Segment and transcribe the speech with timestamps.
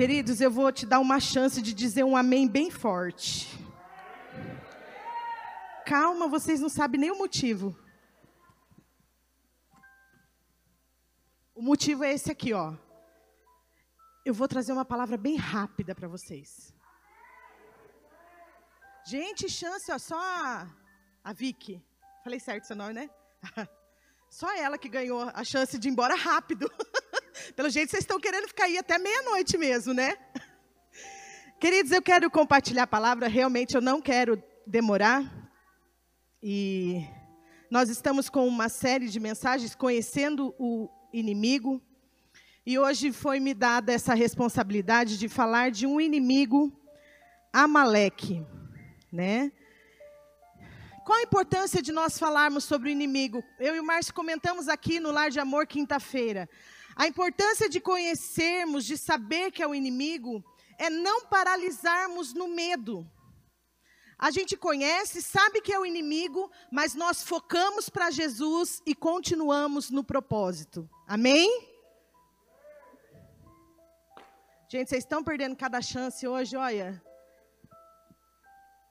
[0.00, 3.46] Queridos, eu vou te dar uma chance de dizer um amém bem forte.
[5.84, 7.78] Calma, vocês não sabem nem o motivo.
[11.54, 12.72] O motivo é esse aqui, ó.
[14.24, 16.74] Eu vou trazer uma palavra bem rápida para vocês.
[19.04, 20.66] Gente, chance, ó, só a,
[21.22, 21.84] a Vicky.
[22.24, 23.10] Falei certo seu nome, né?
[24.30, 26.70] Só ela que ganhou a chance de ir embora rápido.
[27.54, 30.16] Pelo jeito, vocês estão querendo ficar aí até meia-noite mesmo, né?
[31.60, 33.28] Queridos, eu quero compartilhar a palavra.
[33.28, 35.22] Realmente, eu não quero demorar.
[36.42, 37.04] E
[37.70, 41.82] nós estamos com uma série de mensagens conhecendo o inimigo.
[42.64, 46.72] E hoje foi me dada essa responsabilidade de falar de um inimigo,
[47.52, 48.44] Amaleque,
[49.12, 49.50] né?
[51.04, 53.42] Qual a importância de nós falarmos sobre o inimigo?
[53.58, 56.48] Eu e o Márcio comentamos aqui no Lar de Amor quinta-feira.
[56.96, 60.44] A importância de conhecermos, de saber que é o inimigo,
[60.78, 63.08] é não paralisarmos no medo.
[64.18, 69.90] A gente conhece, sabe que é o inimigo, mas nós focamos para Jesus e continuamos
[69.90, 70.88] no propósito.
[71.06, 71.48] Amém?
[74.68, 77.02] Gente, vocês estão perdendo cada chance hoje, olha.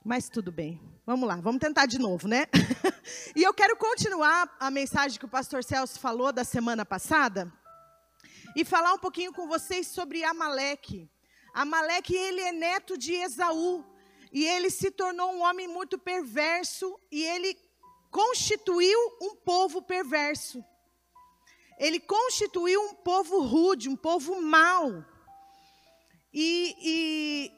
[0.04, 0.82] Mas tudo bem.
[1.06, 2.48] Vamos lá, vamos tentar de novo, né?
[3.36, 7.54] e eu quero continuar a mensagem que o pastor Celso falou da semana passada
[8.56, 11.10] e falar um pouquinho com vocês sobre Amaleque.
[11.54, 13.86] Amaleque, ele é neto de Esaú
[14.32, 17.58] e ele se tornou um homem muito perverso e ele
[18.12, 20.64] constituiu um povo perverso.
[21.78, 25.06] Ele constituiu um povo rude, um povo mau.
[26.34, 27.52] E, e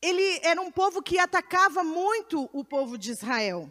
[0.00, 3.70] ele era um povo que atacava muito o povo de Israel.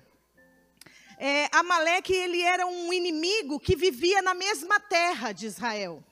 [1.17, 6.03] É, Amaleque, ele era um inimigo que vivia na mesma terra de Israel.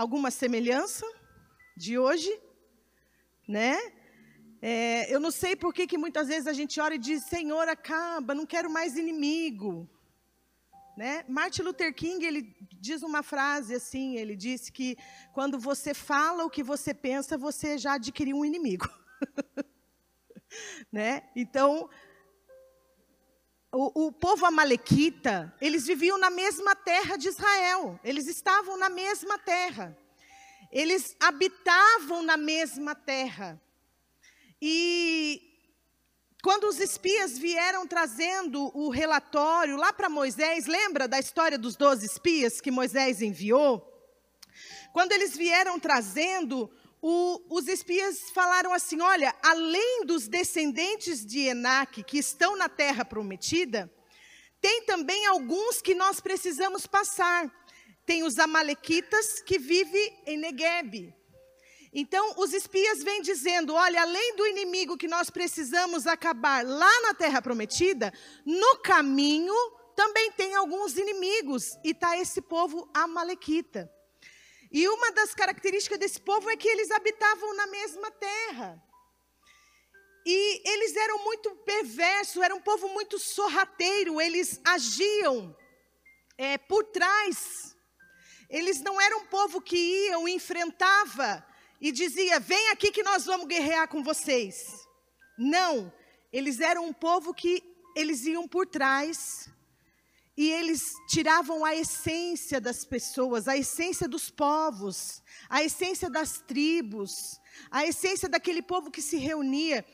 [0.00, 1.06] Alguma semelhança
[1.76, 2.32] de hoje,
[3.46, 3.76] né?
[4.62, 8.34] É, eu não sei por que, muitas vezes a gente ora e diz, Senhor, acaba,
[8.34, 9.86] não quero mais inimigo.
[10.96, 11.22] Né?
[11.28, 14.96] Martin Luther King ele diz uma frase assim, ele disse que
[15.34, 18.88] quando você fala o que você pensa, você já adquiriu um inimigo.
[20.90, 21.24] né?
[21.36, 21.90] Então,
[23.72, 29.38] o, o, povo amalequita, eles viviam na mesma terra de Israel, eles estavam na mesma
[29.38, 29.96] terra,
[30.72, 33.60] eles habitavam na mesma terra.
[34.60, 35.40] E
[36.42, 42.06] quando os espias vieram trazendo o relatório lá para Moisés, lembra da história dos doze
[42.06, 43.86] espias que Moisés enviou?
[44.92, 46.68] Quando eles vieram trazendo,
[47.02, 53.04] o, os espias falaram assim: olha, além dos descendentes de Enaque que estão na terra
[53.04, 53.90] prometida,
[54.60, 57.50] tem também alguns que nós precisamos passar.
[58.04, 61.14] Tem os amalequitas que vivem em Negueb.
[61.92, 67.14] Então, os espias vêm dizendo: olha, além do inimigo que nós precisamos acabar lá na
[67.14, 68.12] terra prometida,
[68.44, 69.54] no caminho
[69.96, 73.90] também tem alguns inimigos, e está esse povo amalequita.
[74.70, 78.82] E uma das características desse povo é que eles habitavam na mesma terra.
[80.24, 85.56] E eles eram muito perversos, era um povo muito sorrateiro, eles agiam
[86.38, 87.76] é, por trás.
[88.48, 91.44] Eles não eram um povo que iam, enfrentava
[91.80, 94.56] e dizia: Vem aqui que nós vamos guerrear com vocês.
[95.38, 95.92] Não,
[96.32, 97.62] eles eram um povo que
[97.96, 99.48] eles iam por trás
[100.36, 107.40] e eles tiravam a essência das pessoas, a essência dos povos, a essência das tribos,
[107.70, 109.84] a essência daquele povo que se reunia.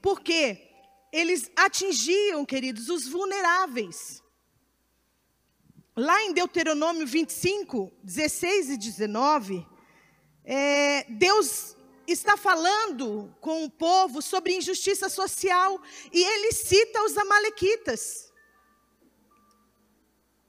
[0.00, 0.68] Por quê?
[1.12, 4.22] Eles atingiam, queridos, os vulneráveis.
[5.96, 9.66] Lá em Deuteronômio 25, 16 e 19,
[10.44, 15.80] é, Deus está falando com o povo sobre injustiça social
[16.12, 18.29] e ele cita os amalequitas.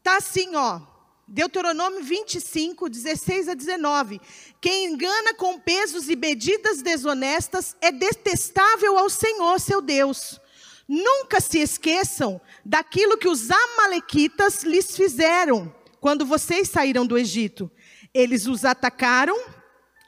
[0.04, 0.82] Tá assim, ó.
[1.28, 4.20] Deuteronômio 25, 16 a 19.
[4.60, 10.42] Quem engana com pesos e medidas desonestas é detestável ao Senhor, seu Deus.
[10.88, 17.72] Nunca se esqueçam daquilo que os amalequitas lhes fizeram quando vocês saíram do Egito.
[18.14, 19.40] Eles os atacaram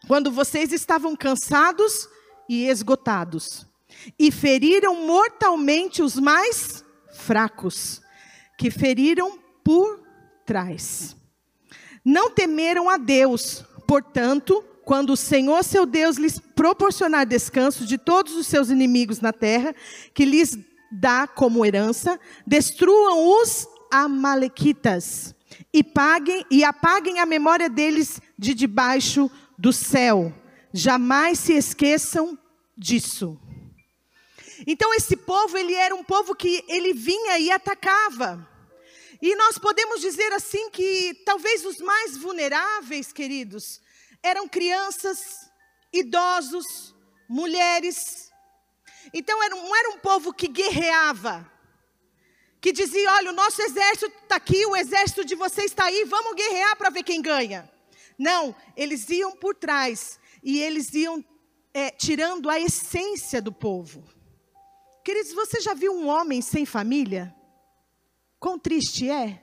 [0.07, 2.09] quando vocês estavam cansados
[2.49, 3.65] e esgotados,
[4.19, 8.01] e feriram mortalmente os mais fracos,
[8.57, 9.99] que feriram por
[10.45, 11.15] trás.
[12.03, 18.35] Não temeram a Deus, portanto, quando o Senhor seu Deus lhes proporcionar descanso de todos
[18.35, 19.73] os seus inimigos na terra,
[20.13, 20.57] que lhes
[20.91, 25.33] dá como herança, destruam os amalequitas
[25.71, 30.33] e paguem e apaguem a memória deles de debaixo do céu.
[30.73, 32.37] Jamais se esqueçam
[32.77, 33.39] disso.
[34.65, 38.47] Então esse povo, ele era um povo que ele vinha e atacava.
[39.23, 43.79] E nós podemos dizer assim que talvez os mais vulneráveis, queridos,
[44.21, 45.49] eram crianças,
[45.93, 46.93] idosos,
[47.29, 48.29] mulheres.
[49.13, 51.49] Então era, não era um povo que guerreava,
[52.59, 56.35] que dizia: olha, o nosso exército está aqui, o exército de vocês está aí, vamos
[56.35, 57.71] guerrear para ver quem ganha.
[58.19, 61.23] Não, eles iam por trás e eles iam
[61.73, 64.03] é, tirando a essência do povo.
[65.01, 67.33] Queridos, você já viu um homem sem família?
[68.43, 69.41] Quão triste é?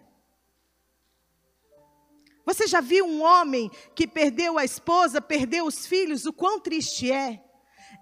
[2.45, 6.27] Você já viu um homem que perdeu a esposa, perdeu os filhos?
[6.27, 7.43] O quão triste é?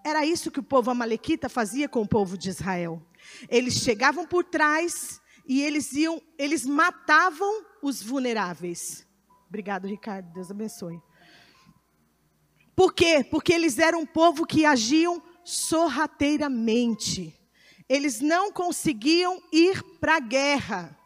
[0.04, 3.00] Era isso que o povo amalequita fazia com o povo de Israel.
[3.48, 9.06] Eles chegavam por trás e eles iam, eles matavam os vulneráveis.
[9.46, 10.32] Obrigado, Ricardo.
[10.32, 11.00] Deus abençoe.
[12.74, 13.22] Por quê?
[13.22, 17.37] Porque eles eram um povo que agiam sorrateiramente
[17.88, 20.96] eles não conseguiam ir para a guerra.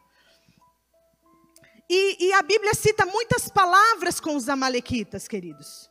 [1.89, 5.89] E, e, a Bíblia cita muitas palavras com os Amalequitas, queridos.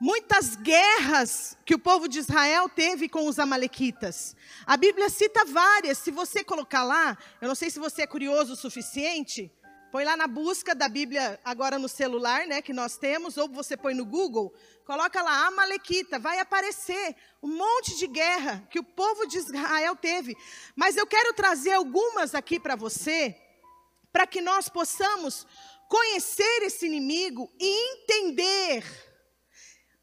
[0.00, 4.34] Muitas guerras que o povo de Israel teve com os Amalequitas.
[4.66, 5.98] A Bíblia cita várias.
[5.98, 9.52] Se você colocar lá, eu não sei se você é curioso o suficiente,
[9.92, 13.76] Põe lá na busca da Bíblia agora no celular, né, que nós temos, ou você
[13.76, 14.50] põe no Google,
[14.86, 20.34] coloca lá Amalequita, vai aparecer um monte de guerra que o povo de Israel teve.
[20.74, 23.36] Mas eu quero trazer algumas aqui para você,
[24.10, 25.46] para que nós possamos
[25.90, 28.82] conhecer esse inimigo e entender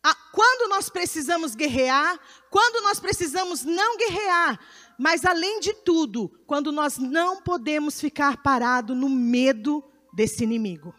[0.03, 2.19] a, quando nós precisamos guerrear,
[2.51, 4.59] quando nós precisamos não guerrear,
[4.99, 9.81] mas além de tudo, quando nós não podemos ficar parado no medo
[10.13, 10.93] desse inimigo.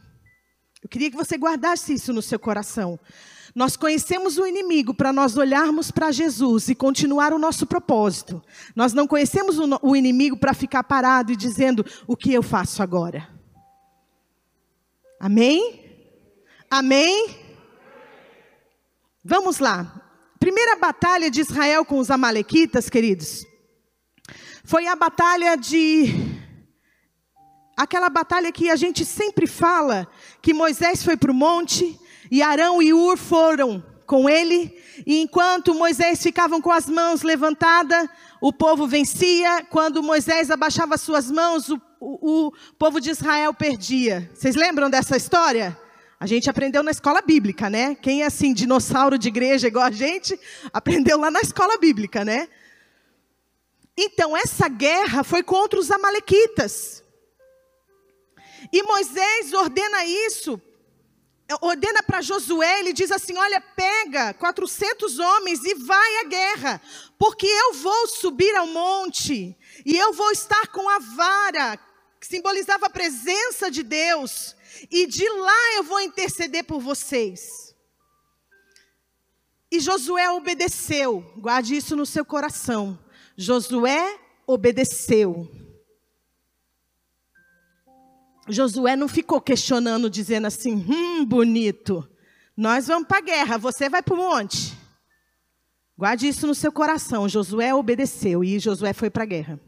[0.82, 2.98] Eu queria que você guardasse isso no seu coração.
[3.54, 8.42] Nós conhecemos o inimigo para nós olharmos para Jesus e continuar o nosso propósito.
[8.74, 13.28] Nós não conhecemos o, inimigo para ficar parado e dizendo o que eu faço agora.
[15.20, 16.08] Amém?
[16.70, 17.36] Amém?
[19.22, 20.10] Vamos lá.
[20.38, 23.49] Primeira batalha de Israel com os Amalequitas, queridos.
[24.70, 26.14] Foi a batalha de.
[27.76, 30.06] Aquela batalha que a gente sempre fala,
[30.40, 31.98] que Moisés foi para o monte,
[32.30, 34.72] e Arão e Ur foram com ele,
[35.04, 38.08] e enquanto Moisés ficavam com as mãos levantadas,
[38.40, 44.30] o povo vencia, quando Moisés abaixava suas mãos, o, o, o povo de Israel perdia.
[44.32, 45.76] Vocês lembram dessa história?
[46.20, 47.96] A gente aprendeu na escola bíblica, né?
[47.96, 50.38] Quem é assim, dinossauro de igreja igual a gente,
[50.72, 52.46] aprendeu lá na escola bíblica, né?
[53.96, 57.04] Então, essa guerra foi contra os Amalequitas.
[58.72, 60.60] E Moisés ordena isso,
[61.60, 66.80] ordena para Josué, ele diz assim: Olha, pega 400 homens e vai à guerra,
[67.18, 71.78] porque eu vou subir ao monte, e eu vou estar com a vara,
[72.20, 74.54] que simbolizava a presença de Deus,
[74.90, 77.74] e de lá eu vou interceder por vocês.
[79.72, 82.98] E Josué obedeceu, guarde isso no seu coração.
[83.40, 85.50] Josué obedeceu.
[88.46, 92.06] Josué não ficou questionando, dizendo assim: hum, bonito,
[92.54, 94.76] nós vamos para a guerra, você vai para o monte.
[95.96, 97.26] Guarde isso no seu coração.
[97.30, 99.58] Josué obedeceu e Josué foi para a guerra.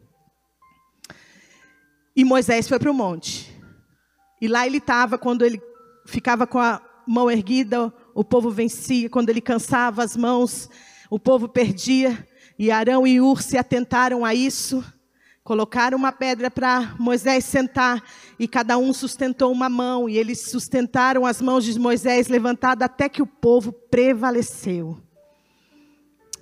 [2.15, 3.59] E Moisés foi para o monte.
[4.39, 5.63] E lá ele estava, quando ele
[6.05, 9.09] ficava com a mão erguida, o povo vencia.
[9.09, 10.69] Quando ele cansava as mãos,
[11.09, 12.29] o povo perdia.
[12.59, 14.85] E Arão e Ur se atentaram a isso,
[15.43, 18.03] colocaram uma pedra para Moisés sentar,
[18.39, 23.09] e cada um sustentou uma mão, e eles sustentaram as mãos de Moisés levantadas até
[23.09, 25.01] que o povo prevaleceu.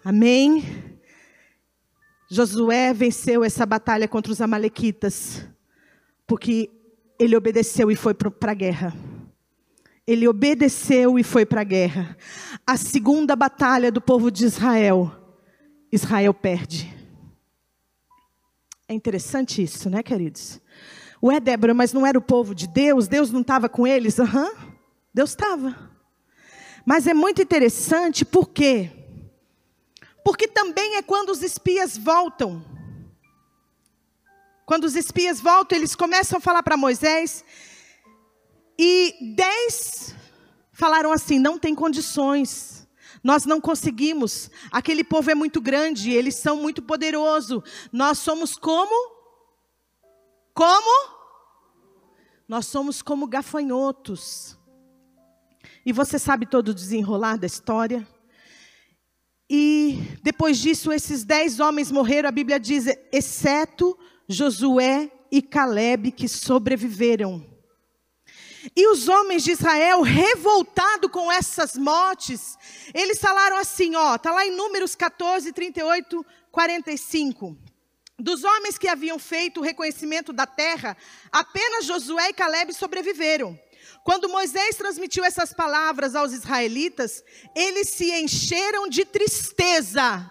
[0.04, 0.64] Amém?
[2.30, 5.46] Josué venceu essa batalha contra os Amalequitas,
[6.26, 6.70] porque
[7.18, 8.94] ele obedeceu e foi para a guerra.
[10.06, 12.16] Ele obedeceu e foi para a guerra.
[12.66, 15.19] A segunda batalha do povo de Israel
[15.92, 16.94] Israel perde.
[18.88, 20.60] É interessante isso, né, queridos?
[21.22, 23.06] Ué, Débora, mas não era o povo de Deus?
[23.06, 24.18] Deus não estava com eles?
[24.18, 24.72] Aham, uhum,
[25.12, 25.90] Deus estava.
[26.84, 28.90] Mas é muito interessante, por quê?
[30.24, 32.64] Porque também é quando os espias voltam.
[34.64, 37.44] Quando os espias voltam, eles começam a falar para Moisés.
[38.78, 40.14] E dez
[40.72, 42.79] falaram assim: não tem condições.
[43.22, 44.50] Nós não conseguimos.
[44.70, 47.62] Aquele povo é muito grande, eles são muito poderosos.
[47.92, 49.18] Nós somos como?
[50.54, 51.20] Como?
[52.48, 54.58] Nós somos como gafanhotos.
[55.84, 58.06] E você sabe todo o desenrolar da história?
[59.48, 63.98] E depois disso, esses dez homens morreram, a Bíblia diz, exceto
[64.28, 67.49] Josué e Caleb, que sobreviveram.
[68.76, 72.56] E os homens de Israel, revoltados com essas mortes,
[72.92, 77.56] eles falaram assim, ó, tá lá em Números 14, 38, 45.
[78.18, 80.96] Dos homens que haviam feito o reconhecimento da terra,
[81.32, 83.58] apenas Josué e Caleb sobreviveram.
[84.04, 87.24] Quando Moisés transmitiu essas palavras aos israelitas,
[87.54, 90.30] eles se encheram de tristeza.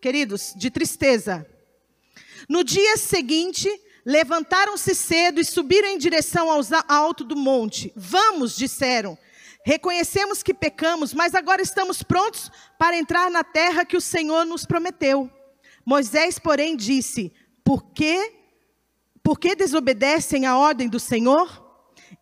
[0.00, 1.46] Queridos, de tristeza.
[2.48, 3.68] No dia seguinte,
[4.04, 7.92] levantaram-se cedo e subiram em direção ao alto do monte.
[7.96, 9.18] Vamos, disseram.
[9.64, 14.64] Reconhecemos que pecamos, mas agora estamos prontos para entrar na terra que o Senhor nos
[14.64, 15.30] prometeu.
[15.84, 17.32] Moisés, porém, disse:
[17.64, 18.32] Por que,
[19.22, 21.66] por que desobedecem a ordem do Senhor?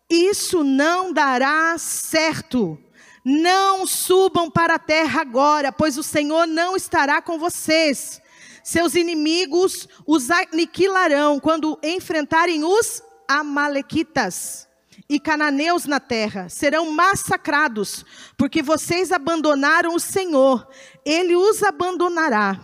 [0.09, 2.77] Isso não dará certo.
[3.23, 8.21] Não subam para a terra agora, pois o Senhor não estará com vocês.
[8.67, 14.67] Seus inimigos os aniquilarão quando enfrentarem os Amalequitas
[15.07, 16.49] e cananeus na terra.
[16.49, 18.03] Serão massacrados,
[18.35, 20.67] porque vocês abandonaram o Senhor.
[21.05, 22.59] Ele os abandonará.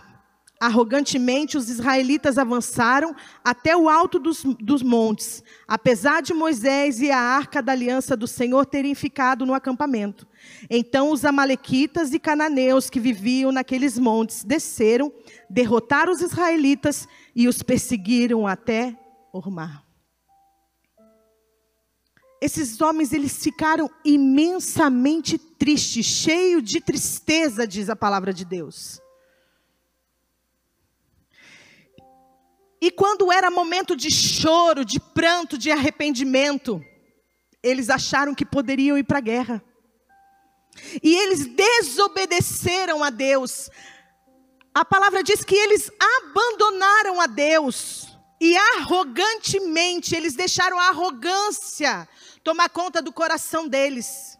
[0.60, 7.18] Arrogantemente, os israelitas avançaram até o alto dos, dos, montes, apesar de Moisés e a
[7.18, 10.26] arca da aliança do Senhor terem ficado no acampamento.
[10.70, 15.12] Então, os amalequitas e cananeus que viviam naqueles montes desceram,
[15.48, 18.96] derrotaram os israelitas e os perseguiram até
[19.32, 19.84] Ormar.
[22.40, 29.00] Esses homens, eles ficaram imensamente tristes, cheios de tristeza, diz a palavra de Deus.
[32.80, 36.84] E quando era momento de choro, de pranto, de arrependimento,
[37.62, 39.64] eles acharam que poderiam ir para a guerra.
[41.02, 43.70] E eles desobedeceram a Deus.
[44.74, 48.08] A palavra diz que eles abandonaram a Deus.
[48.40, 52.08] E arrogantemente, eles deixaram a arrogância
[52.42, 54.38] tomar conta do coração deles.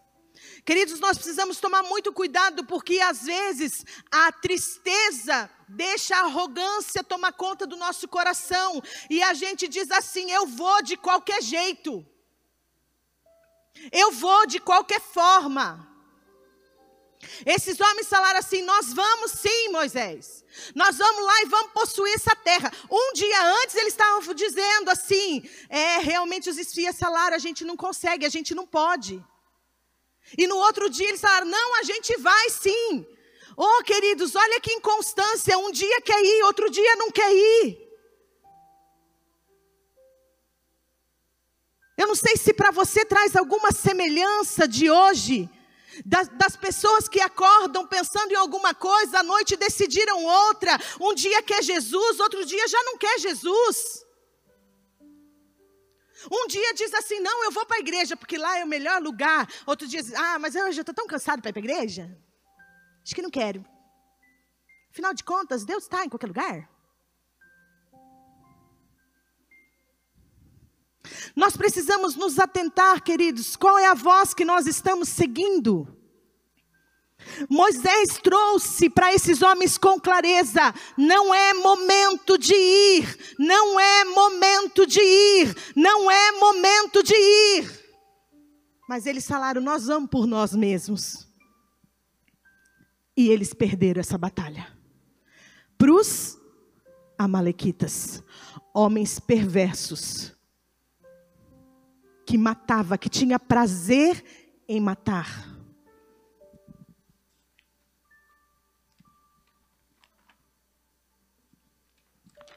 [0.64, 7.32] Queridos, nós precisamos tomar muito cuidado, porque às vezes a tristeza deixa a arrogância tomar
[7.32, 12.04] conta do nosso coração, e a gente diz assim: eu vou de qualquer jeito,
[13.92, 15.93] eu vou de qualquer forma.
[17.44, 20.44] Esses homens falaram assim: Nós vamos sim, Moisés.
[20.74, 22.72] Nós vamos lá e vamos possuir essa terra.
[22.90, 27.76] Um dia antes eles estavam dizendo assim: É, realmente os espias falaram, a gente não
[27.76, 29.22] consegue, a gente não pode.
[30.38, 33.06] E no outro dia eles falaram: não, a gente vai sim.
[33.56, 35.56] Oh, queridos, olha que inconstância.
[35.58, 37.84] Um dia quer ir, outro dia não quer ir.
[41.96, 45.48] Eu não sei se para você traz alguma semelhança de hoje,
[46.04, 50.78] das, das, pessoas que acordam pensando em alguma coisa, à noite decidiram outra.
[51.00, 54.04] Um dia quer Jesus, outro dia já não quer Jesus.
[56.30, 59.02] Um dia diz assim: não, eu vou para a igreja, porque lá é o melhor
[59.02, 59.48] lugar.
[59.66, 62.18] Outro dia diz: ah, mas eu já estou tão cansado para ir para a igreja.
[63.02, 63.64] Acho que não quero.
[64.90, 66.73] Afinal de contas, Deus está em qualquer lugar.
[71.34, 75.88] Nós precisamos nos atentar, queridos, qual é a voz que nós estamos seguindo.
[77.48, 84.86] Moisés trouxe para esses homens com clareza: não é momento de ir, não é momento
[84.86, 87.84] de ir, não é momento de ir.
[88.88, 91.26] Mas eles falaram: nós vamos por nós mesmos.
[93.16, 94.66] E eles perderam essa batalha.
[95.78, 96.38] Para os
[97.16, 98.22] Amalequitas,
[98.74, 100.33] homens perversos,
[102.26, 104.24] que matava, que tinha prazer
[104.68, 105.54] em matar.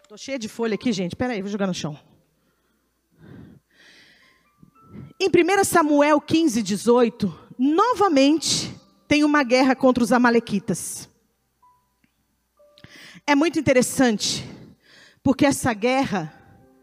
[0.04, 1.12] Estou cheia de folha aqui, gente.
[1.12, 2.00] Espera aí, vou jogar no chão.
[5.20, 8.74] Em 1 Samuel 15, 18, novamente
[9.06, 11.10] tem uma guerra contra os amalequitas.
[13.26, 14.48] É muito interessante,
[15.22, 16.34] porque essa guerra,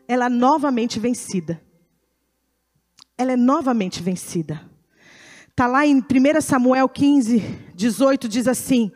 [0.06, 1.63] ela é novamente vencida.
[3.16, 4.60] Ela é novamente vencida.
[5.48, 7.38] Está lá em 1 Samuel 15,
[7.74, 8.90] 18, diz assim: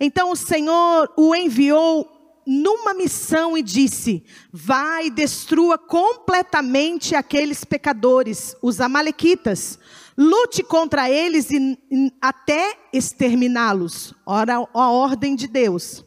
[0.00, 8.56] Então o Senhor o enviou numa missão e disse: Vai e destrua completamente aqueles pecadores,
[8.60, 9.78] os Amalequitas.
[10.18, 14.12] Lute contra eles e, e, até exterminá-los.
[14.26, 16.04] Ora, a ordem de Deus.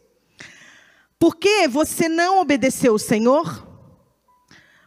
[1.17, 3.72] Por que você não obedeceu o Senhor?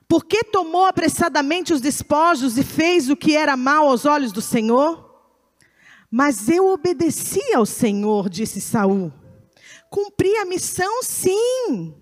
[0.08, 4.40] Por que tomou apressadamente os despojos e fez o que era mal aos olhos do
[4.40, 5.04] Senhor?
[6.10, 9.12] Mas eu obedeci ao Senhor, disse Saul.
[9.90, 11.94] Cumpri a missão, sim.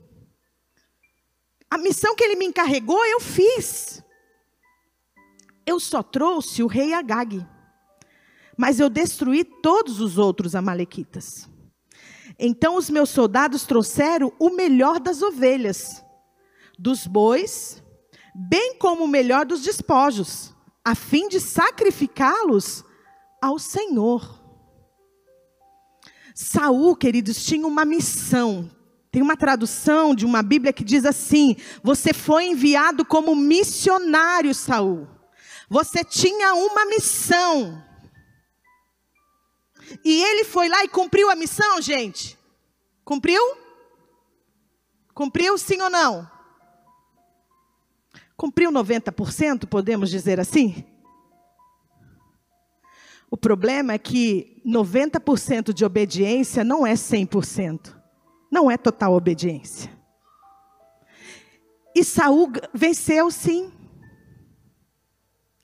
[1.70, 4.02] A missão que ele me encarregou, eu fiz.
[5.66, 7.44] Eu só trouxe o rei Agag,
[8.56, 11.48] mas eu destruí todos os outros amalequitas.
[12.38, 16.04] Então os meus soldados trouxeram o melhor das ovelhas,
[16.78, 17.82] dos bois,
[18.34, 20.52] bem como o melhor dos despojos,
[20.84, 22.84] a fim de sacrificá-los
[23.40, 24.42] ao Senhor.
[26.34, 28.68] Saul, queridos, tinha uma missão.
[29.12, 35.06] Tem uma tradução de uma Bíblia que diz assim: Você foi enviado como missionário, Saul.
[35.68, 37.82] Você tinha uma missão.
[40.04, 42.36] E ele foi lá e cumpriu a missão, gente?
[43.04, 43.40] Cumpriu?
[45.14, 46.33] Cumpriu sim ou não?
[48.36, 50.84] Cumpriu 90%, podemos dizer assim?
[53.30, 57.94] O problema é que 90% de obediência não é 100%.
[58.50, 59.90] Não é total obediência.
[61.94, 63.72] E Saul venceu sim.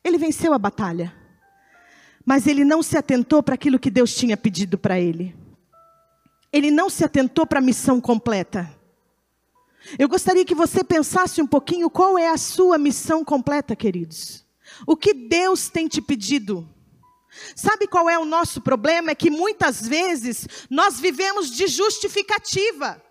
[0.02, 1.14] Ele venceu a batalha.
[2.24, 5.34] Mas ele não se atentou para aquilo que Deus tinha pedido para ele.
[6.52, 8.70] Ele não se atentou para a missão completa.
[9.98, 14.44] Eu gostaria que você pensasse um pouquinho qual é a sua missão completa, queridos.
[14.86, 16.68] O que Deus tem te pedido?
[17.54, 19.10] Sabe qual é o nosso problema?
[19.10, 23.02] É que muitas vezes nós vivemos de justificativa.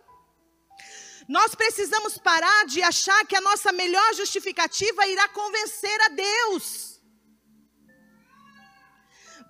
[1.27, 6.99] Nós precisamos parar de achar que a nossa melhor justificativa irá convencer a Deus.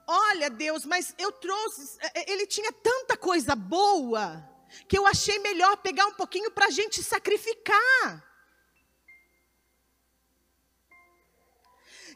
[0.07, 4.48] Olha, Deus, mas eu trouxe, é, ele tinha tanta coisa boa
[4.87, 8.29] que eu achei melhor pegar um pouquinho para a gente sacrificar.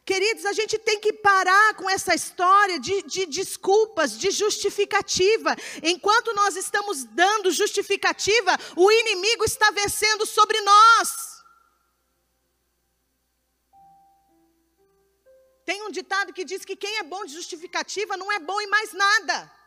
[0.05, 5.55] Queridos, a gente tem que parar com essa história de, de, desculpas, de justificativa.
[5.81, 11.33] Enquanto nós estamos dando justificativa, o inimigo está vencendo sobre nós.
[15.65, 18.67] Tem um ditado que diz que quem é bom de justificativa não é bom em
[18.67, 19.62] mais nada.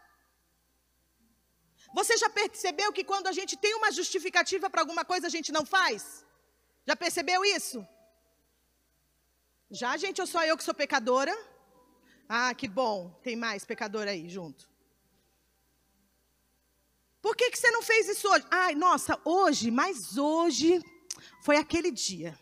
[1.98, 5.50] Você já percebeu que quando a gente tem uma justificativa para alguma coisa, a gente
[5.50, 6.26] não faz?
[6.86, 7.78] Já percebeu isso?
[9.70, 11.34] Já, gente, ou só eu que sou pecadora?
[12.28, 14.68] Ah, que bom, tem mais pecador aí junto.
[17.22, 18.44] Por que, que você não fez isso hoje?
[18.50, 20.84] Ai, nossa, hoje, mas hoje
[21.46, 22.38] foi aquele dia.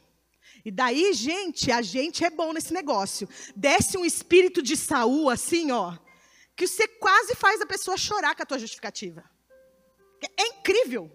[0.65, 3.29] E daí, gente, a gente é bom nesse negócio.
[3.55, 5.97] Desce um espírito de Saul assim, ó,
[6.57, 9.33] que você quase faz a pessoa chorar com a tua justificativa.
[10.37, 11.11] É incrível.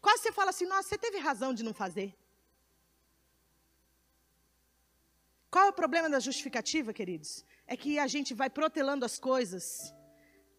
[0.00, 2.14] Quase você fala assim, nossa, você teve razão de não fazer.
[5.50, 7.44] Qual é o problema da justificativa, queridos?
[7.66, 9.94] É que a gente vai protelando as coisas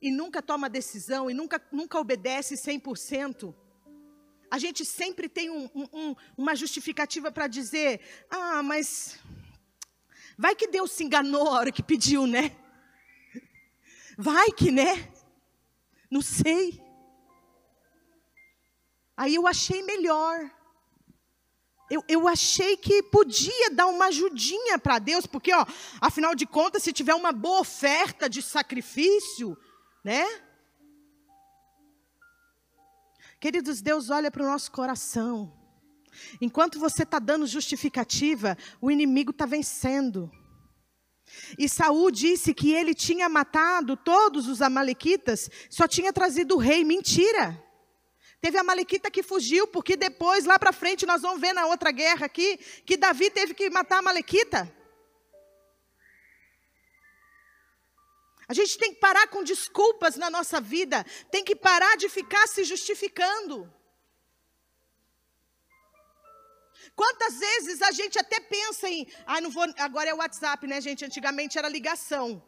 [0.02, 3.54] e nunca toma decisão e nunca, nunca obedece 100%.
[4.50, 9.20] A gente sempre tem um, um, uma justificativa para dizer: ah, mas
[10.38, 12.56] vai que Deus se enganou a hora que pediu, né?
[14.18, 15.12] Vai que, né?
[16.10, 16.82] Não sei.
[19.18, 20.52] Aí eu achei melhor.
[21.90, 25.66] Eu, eu achei que podia dar uma ajudinha para Deus, porque, ó,
[26.02, 29.56] afinal de contas, se tiver uma boa oferta de sacrifício,
[30.04, 30.26] né?
[33.40, 35.54] Queridos, Deus olha para o nosso coração.
[36.42, 40.32] Enquanto você está dando justificativa, o inimigo está vencendo.
[41.58, 46.84] E Saul disse que ele tinha matado todos os amalequitas, só tinha trazido o rei.
[46.84, 47.64] Mentira.
[48.46, 51.92] Teve a Malequita que fugiu, porque depois, lá para frente, nós vamos ver na outra
[51.92, 54.72] guerra aqui, que Davi teve que matar a Malequita.
[58.48, 62.46] A gente tem que parar com desculpas na nossa vida, tem que parar de ficar
[62.48, 63.58] se justificando.
[66.96, 70.80] Quantas vezes a gente até pensa em, ah, não vou, agora é o WhatsApp, né,
[70.80, 71.04] gente?
[71.04, 72.48] Antigamente era ligação.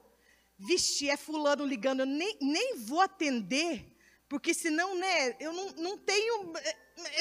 [0.60, 3.97] Vixe, é fulano ligando, eu nem, nem vou atender,
[4.30, 6.54] porque senão, né, eu não, não tenho.
[6.58, 6.76] É,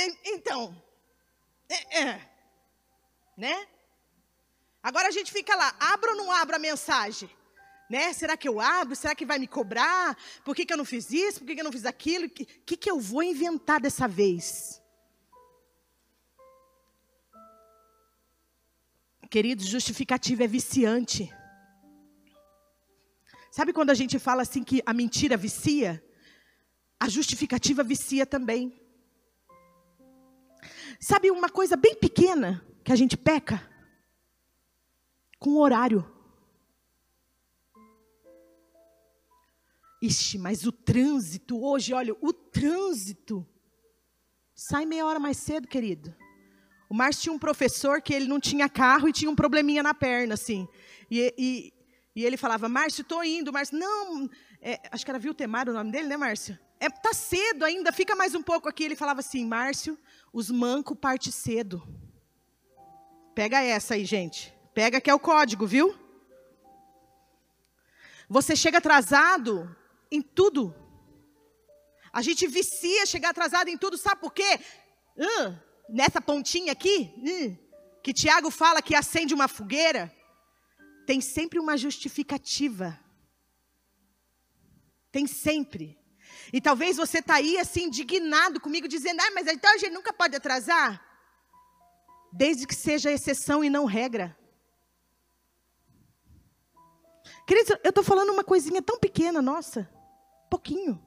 [0.05, 0.83] é, então.
[1.69, 2.31] É, é,
[3.37, 3.67] né?
[4.83, 7.31] Agora a gente fica lá, abro ou não abro a mensagem?
[7.89, 8.13] Né?
[8.13, 8.97] Será que eu abro?
[8.97, 10.17] Será que vai me cobrar?
[10.45, 11.41] Por que, que eu não fiz isso?
[11.41, 12.27] Por que, que eu não fiz aquilo?
[12.27, 14.83] O que, que, que eu vou inventar dessa vez?
[19.31, 21.33] Queridos, justificativa é viciante.
[23.51, 26.06] Sabe quando a gente fala assim que a mentira vicia?
[26.99, 28.81] A justificativa vicia também.
[30.99, 33.63] Sabe uma coisa bem pequena que a gente peca?
[35.39, 36.11] Com o horário.
[40.03, 43.47] Ixi, mas o trânsito hoje, olha, o trânsito.
[44.55, 46.15] Sai meia hora mais cedo, querido.
[46.89, 49.93] O Márcio tinha um professor que ele não tinha carro e tinha um probleminha na
[49.93, 50.69] perna, assim.
[51.11, 51.75] E, e,
[52.15, 53.53] e ele falava, Márcio, estou indo.
[53.53, 54.31] Márcio, não,
[54.61, 56.59] é, acho que era Viltemar o nome dele, né, Márcio?
[56.79, 58.85] É, tá cedo ainda, fica mais um pouco aqui.
[58.85, 59.99] Ele falava assim, Márcio,
[60.33, 61.83] os mancos parte cedo.
[63.35, 64.55] Pega essa aí, gente.
[64.75, 65.95] Pega que é o código, viu?
[68.29, 69.75] Você chega atrasado
[70.11, 70.75] em tudo.
[72.13, 74.59] A gente vicia chegar atrasado em tudo, sabe por quê?
[75.89, 80.13] Nessa pontinha aqui, uh, que Tiago fala que acende uma fogueira,
[81.07, 82.99] tem sempre uma justificativa.
[85.13, 85.99] Tem sempre.
[86.53, 90.13] E talvez você está aí assim, indignado comigo, dizendo, ah, mas então a gente nunca
[90.13, 91.03] pode atrasar.
[92.33, 94.37] Desde que seja exceção e não regra.
[97.47, 99.89] Queridos, eu estou falando uma coisinha tão pequena, nossa,
[100.51, 101.01] pouquinho.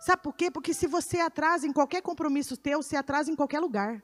[0.00, 0.50] Sabe por quê?
[0.50, 4.02] Porque se você atrasa em qualquer compromisso teu, você atrasa em qualquer lugar.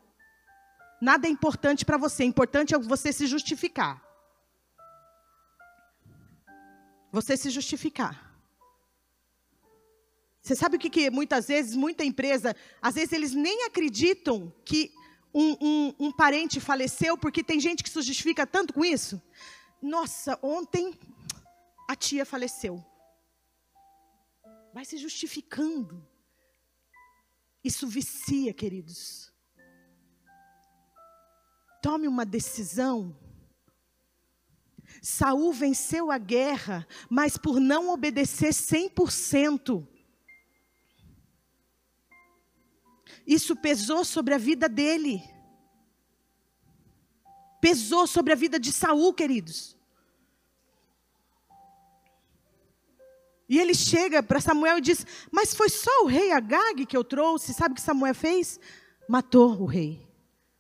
[1.01, 4.03] Nada é importante para você, importante é você se justificar.
[7.13, 8.24] Você se justificar.
[10.45, 14.93] Você sabe o que, que muitas vezes, muita empresa, às vezes eles nem acreditam que
[15.33, 19.21] um, um, um parente faleceu, porque tem gente que se justifica tanto com isso.
[19.81, 20.93] Nossa, ontem
[21.89, 22.85] a tia faleceu.
[24.75, 26.07] Vai se justificando.
[27.65, 29.33] Isso vicia, queridos.
[31.81, 33.19] Tome uma decisão.
[35.01, 39.94] Saul venceu a guerra, mas por não obedecer 100%.
[43.27, 45.23] Isso pesou sobre a vida dele.
[47.61, 49.75] Pesou sobre a vida de Saul, queridos.
[53.49, 57.05] E ele chega para Samuel e diz: Mas foi só o rei Agag que eu
[57.05, 57.55] trouxe.
[57.55, 58.59] Sabe o que Samuel fez?
[59.09, 60.07] Matou o rei,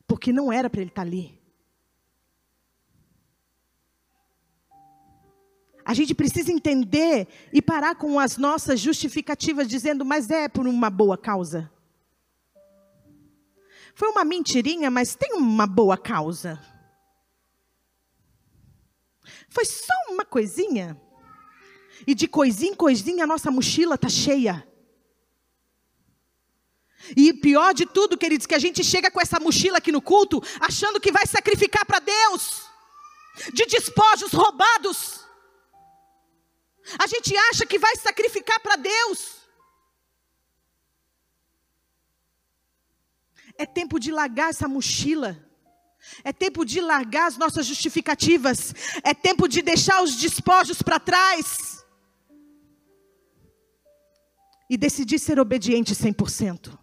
[0.06, 1.38] porque não era para ele estar ali.
[5.84, 10.88] A gente precisa entender e parar com as nossas justificativas, dizendo, mas é por uma
[10.88, 11.70] boa causa.
[13.94, 16.60] Foi uma mentirinha, mas tem uma boa causa.
[19.48, 21.00] Foi só uma coisinha.
[22.06, 24.66] E de coisinha em coisinha a nossa mochila está cheia.
[27.16, 30.42] E pior de tudo, queridos, que a gente chega com essa mochila aqui no culto,
[30.58, 32.62] achando que vai sacrificar para Deus,
[33.52, 35.20] de despojos roubados.
[36.98, 39.43] A gente acha que vai sacrificar para Deus.
[43.58, 45.38] É tempo de largar essa mochila.
[46.22, 48.74] É tempo de largar as nossas justificativas.
[49.02, 51.84] É tempo de deixar os despojos para trás.
[54.68, 56.78] E decidir ser obediente 100%.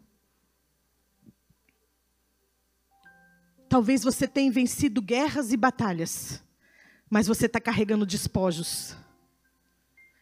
[3.72, 6.44] Talvez você tenha vencido guerras e batalhas,
[7.10, 8.98] mas você está carregando despojos.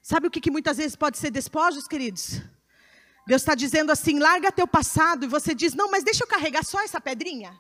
[0.04, 2.42] Sabe o que, que muitas vezes pode ser despojos, queridos?
[3.30, 6.64] Deus está dizendo assim: larga teu passado, e você diz: não, mas deixa eu carregar
[6.66, 7.52] só essa pedrinha.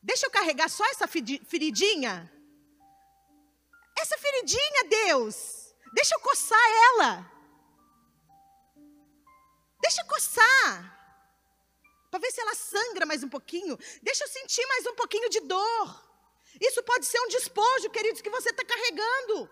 [0.00, 2.12] Deixa eu carregar só essa feridinha.
[4.02, 7.10] Essa feridinha, Deus, deixa eu coçar ela.
[9.80, 10.68] Deixa eu coçar.
[12.10, 13.76] Para ver se ela sangra mais um pouquinho.
[14.02, 15.86] Deixa eu sentir mais um pouquinho de dor.
[16.60, 19.50] Isso pode ser um despojo, queridos, que você está carregando.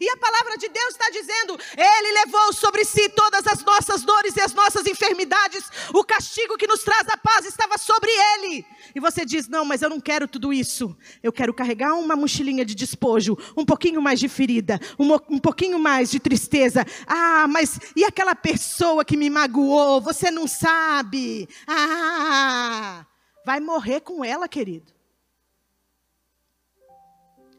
[0.00, 4.36] E a palavra de Deus está dizendo: Ele levou sobre si todas as nossas dores
[4.36, 8.64] e as nossas enfermidades, o castigo que nos traz a paz estava sobre Ele.
[8.94, 10.96] E você diz: Não, mas eu não quero tudo isso.
[11.22, 15.78] Eu quero carregar uma mochilinha de despojo, um pouquinho mais de ferida, um, um pouquinho
[15.78, 16.84] mais de tristeza.
[17.06, 20.00] Ah, mas e aquela pessoa que me magoou?
[20.00, 21.48] Você não sabe.
[21.66, 23.06] Ah,
[23.44, 24.97] vai morrer com ela, querido.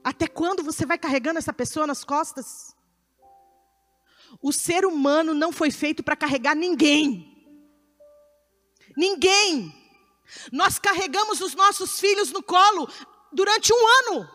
[0.10, 2.76] Até quando você vai carregando essa pessoa nas costas?
[4.42, 7.08] O ser humano não foi feito para carregar ninguém.
[8.98, 9.72] Ninguém.
[10.52, 12.90] Nós carregamos os nossos filhos no colo
[13.32, 14.28] durante um ano.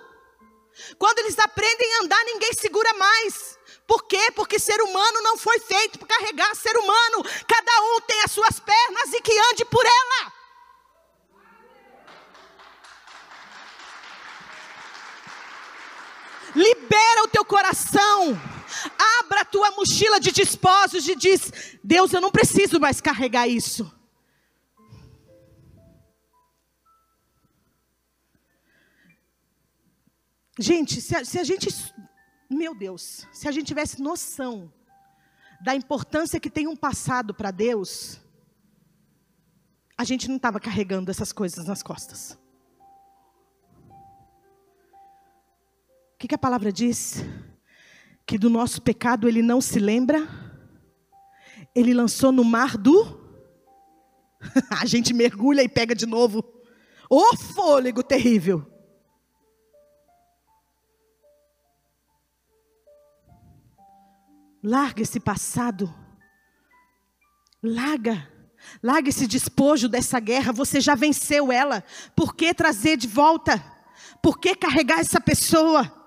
[0.96, 3.58] Quando eles aprendem a andar, ninguém segura mais.
[3.84, 4.30] Por quê?
[4.30, 7.24] Porque ser humano não foi feito para carregar ser humano.
[7.48, 10.32] Cada um tem as suas pernas e que ande por ela.
[16.54, 18.38] Libera o teu coração.
[19.20, 23.92] Abra a tua mochila de despojos e diz: Deus, eu não preciso mais carregar isso.
[30.58, 31.68] Gente, se a, se a gente.
[32.48, 34.72] Meu Deus, se a gente tivesse noção
[35.60, 38.20] da importância que tem um passado para Deus,
[39.96, 42.38] a gente não estava carregando essas coisas nas costas.
[46.24, 47.22] Que, que a palavra diz?
[48.24, 50.26] Que do nosso pecado ele não se lembra,
[51.74, 53.20] ele lançou no mar do.
[54.70, 56.42] a gente mergulha e pega de novo.
[57.10, 58.66] O fôlego terrível.
[64.62, 65.94] Larga esse passado.
[67.62, 68.32] Larga.
[68.82, 70.52] Larga esse despojo dessa guerra.
[70.52, 71.84] Você já venceu ela.
[72.16, 73.62] Por que trazer de volta?
[74.22, 76.03] Por que carregar essa pessoa?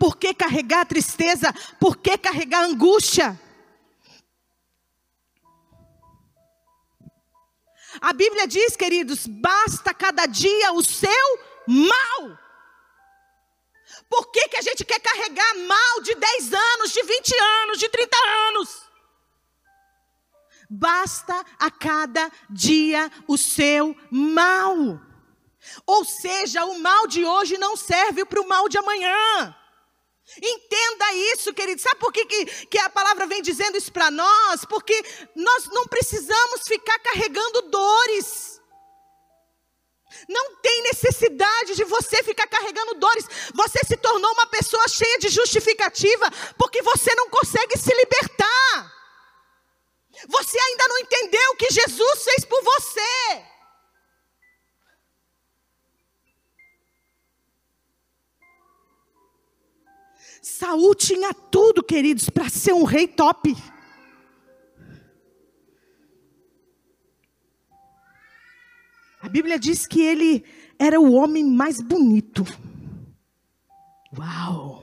[0.00, 1.52] Por que carregar a tristeza?
[1.78, 3.38] Por que carregar a angústia?
[8.00, 12.38] A Bíblia diz, queridos, basta cada dia o seu mal.
[14.08, 17.88] Por que, que a gente quer carregar mal de 10 anos, de 20 anos, de
[17.90, 18.16] 30
[18.48, 18.90] anos?
[20.70, 24.98] Basta a cada dia o seu mal.
[25.84, 29.59] Ou seja, o mal de hoje não serve para o mal de amanhã.
[30.36, 31.80] Entenda isso, querido.
[31.80, 34.64] Sabe por que, que, que a palavra vem dizendo isso para nós?
[34.64, 34.94] Porque
[35.34, 38.60] nós não precisamos ficar carregando dores.
[40.28, 43.26] Não tem necessidade de você ficar carregando dores.
[43.54, 48.92] Você se tornou uma pessoa cheia de justificativa porque você não consegue se libertar.
[50.28, 53.50] Você ainda não entendeu o que Jesus fez por você.
[60.42, 63.54] Saul tinha tudo, queridos, para ser um rei top.
[69.20, 70.44] A Bíblia diz que ele
[70.78, 72.44] era o homem mais bonito.
[74.16, 74.82] Uau!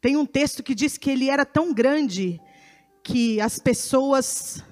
[0.00, 2.40] Tem um texto que diz que ele era tão grande
[3.02, 4.62] que as pessoas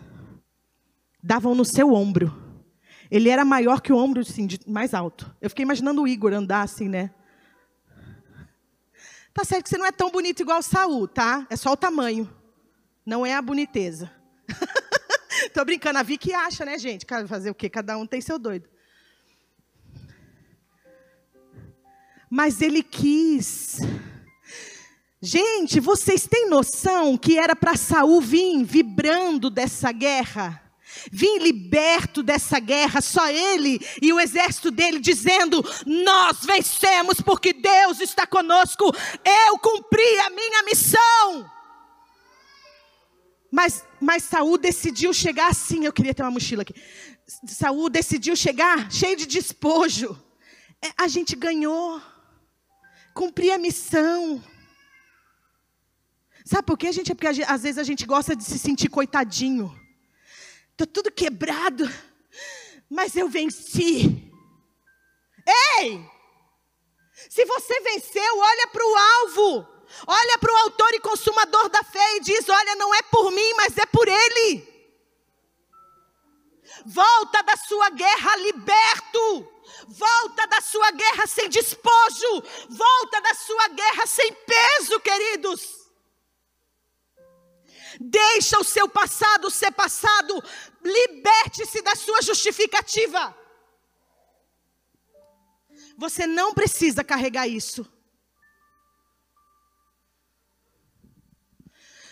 [1.20, 2.43] davam no seu ombro.
[3.14, 5.32] Ele era maior que o ombro, assim, de, mais alto.
[5.40, 7.12] Eu fiquei imaginando o Igor andar assim, né?
[9.32, 11.46] Tá certo que você não é tão bonito igual o Saul, tá?
[11.48, 12.28] É só o tamanho.
[13.06, 14.10] Não é a boniteza.
[15.54, 17.06] Tô brincando, a Vicky acha, né, gente?
[17.28, 17.70] Fazer o quê?
[17.70, 18.68] Cada um tem seu doido.
[22.28, 23.78] Mas ele quis.
[25.22, 30.63] Gente, vocês têm noção que era para Saul vir vibrando dessa guerra?
[31.10, 38.00] Vim liberto dessa guerra, só ele e o exército dele, dizendo: Nós vencemos porque Deus
[38.00, 38.84] está conosco,
[39.46, 41.50] eu cumpri a minha missão.
[43.50, 45.84] Mas, mas Saul decidiu chegar assim.
[45.84, 46.74] Eu queria ter uma mochila aqui.
[47.46, 50.20] Saul decidiu chegar cheio de despojo.
[50.82, 52.02] É, a gente ganhou,
[53.14, 54.42] cumpri a missão.
[56.44, 57.12] Sabe por quê, gente?
[57.12, 59.72] É porque às vezes a gente gosta de se sentir coitadinho.
[60.74, 61.84] Estou tudo quebrado,
[62.90, 64.32] mas eu venci.
[65.46, 66.04] Ei!
[67.30, 69.68] Se você venceu, olha para o alvo.
[70.04, 73.54] Olha para o autor e consumador da fé e diz: Olha, não é por mim,
[73.54, 74.66] mas é por Ele.
[76.84, 79.48] Volta da sua guerra liberto.
[79.86, 82.42] Volta da sua guerra sem despojo.
[82.68, 85.83] Volta da sua guerra sem peso, queridos.
[88.00, 90.42] Deixa o seu passado ser passado.
[90.82, 93.36] Liberte-se da sua justificativa.
[95.96, 97.86] Você não precisa carregar isso.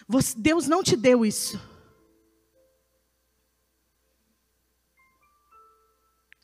[0.09, 1.61] Você, Deus não te deu isso.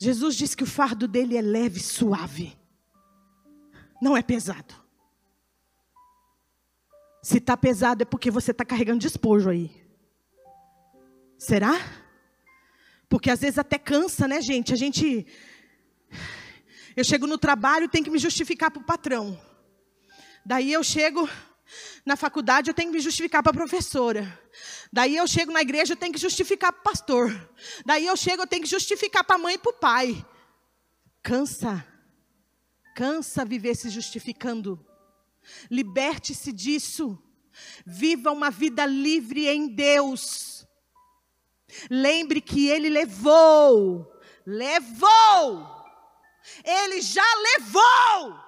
[0.01, 2.57] Jesus disse que o fardo dele é leve, suave.
[4.01, 4.73] Não é pesado.
[7.21, 9.69] Se está pesado é porque você está carregando despojo aí.
[11.37, 11.75] Será?
[13.09, 14.73] Porque às vezes até cansa, né, gente?
[14.73, 15.25] A gente.
[16.95, 19.39] Eu chego no trabalho e tenho que me justificar para o patrão.
[20.45, 21.29] Daí eu chego
[22.05, 24.39] na faculdade, eu tenho que me justificar para a professora.
[24.91, 27.49] Daí eu chego na igreja, eu tenho que justificar para o pastor.
[27.85, 30.25] Daí eu chego, eu tenho que justificar para a mãe e para o pai.
[31.21, 31.85] Cansa.
[32.95, 34.83] Cansa viver se justificando.
[35.69, 37.17] Liberte-se disso.
[37.85, 40.65] Viva uma vida livre em Deus.
[41.89, 44.11] Lembre que Ele levou,
[44.45, 45.85] levou,
[46.63, 48.39] Ele já levou.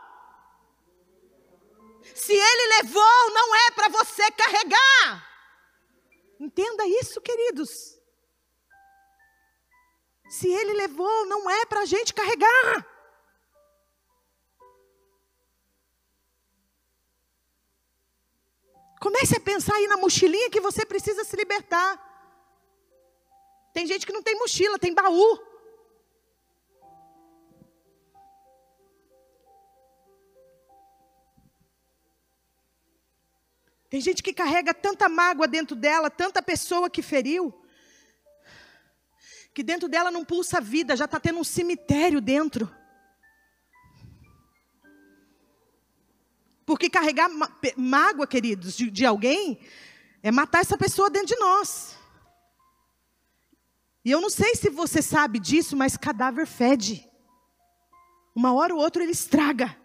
[2.15, 5.31] Se Ele levou, não é para você carregar.
[6.39, 8.01] Entenda isso, queridos.
[10.31, 12.87] Se ele levou, não é para a gente carregar.
[19.01, 21.89] Comece a pensar aí na mochilinha que você precisa se libertar.
[23.73, 25.39] Tem gente que não tem mochila, tem baú.
[33.89, 37.51] Tem gente que carrega tanta mágoa dentro dela, tanta pessoa que feriu,
[39.51, 42.71] que dentro dela não pulsa vida, já está tendo um cemitério dentro.
[46.71, 47.29] Porque carregar
[47.75, 49.59] mágoa, queridos, de, de alguém,
[50.23, 51.99] é matar essa pessoa dentro de nós.
[54.05, 57.05] E eu não sei se você sabe disso, mas cadáver fede.
[58.33, 59.77] Uma hora ou outra ele estraga.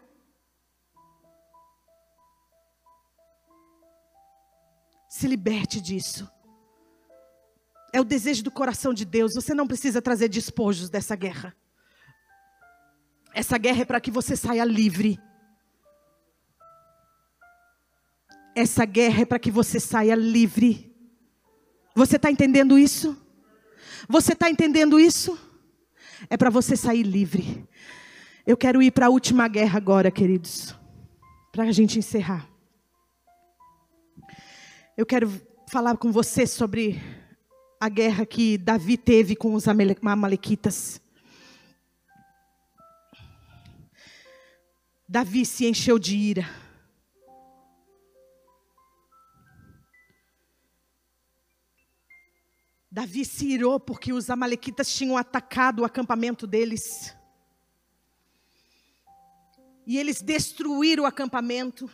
[5.08, 6.30] Se liberte disso.
[7.92, 9.34] É o desejo do coração de Deus.
[9.34, 11.52] Você não precisa trazer despojos dessa guerra.
[13.34, 15.18] Essa guerra é para que você saia livre.
[18.56, 20.90] Essa guerra é para que você saia livre.
[21.94, 23.14] Você está entendendo isso?
[24.08, 25.38] Você está entendendo isso?
[26.30, 27.68] É para você sair livre.
[28.46, 30.74] Eu quero ir para a última guerra agora, queridos,
[31.52, 32.48] para a gente encerrar.
[34.96, 35.30] Eu quero
[35.70, 36.98] falar com você sobre
[37.78, 40.98] a guerra que Davi teve com os Amalequitas.
[45.06, 46.65] Davi se encheu de ira.
[52.96, 57.14] Davi se irou porque os Amalequitas tinham atacado o acampamento deles.
[59.86, 61.90] E eles destruíram o acampamento.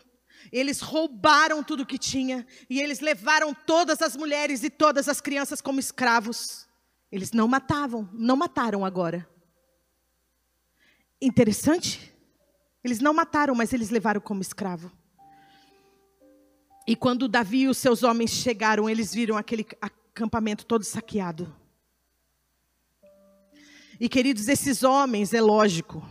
[0.53, 5.61] Eles roubaram tudo que tinha e eles levaram todas as mulheres e todas as crianças
[5.61, 6.69] como escravos.
[7.11, 9.29] Eles não matavam, não mataram agora.
[11.21, 12.15] Interessante?
[12.85, 14.89] Eles não mataram, mas eles levaram como escravo.
[16.87, 19.67] E quando Davi e os seus homens chegaram, eles viram aquele
[20.15, 21.55] acampamento todo saqueado.
[23.99, 26.07] E queridos, esses homens, é lógico,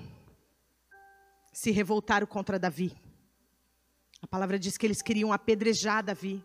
[1.54, 2.96] se revoltaram contra Davi.
[4.22, 6.44] A palavra diz que eles queriam apedrejar Davi.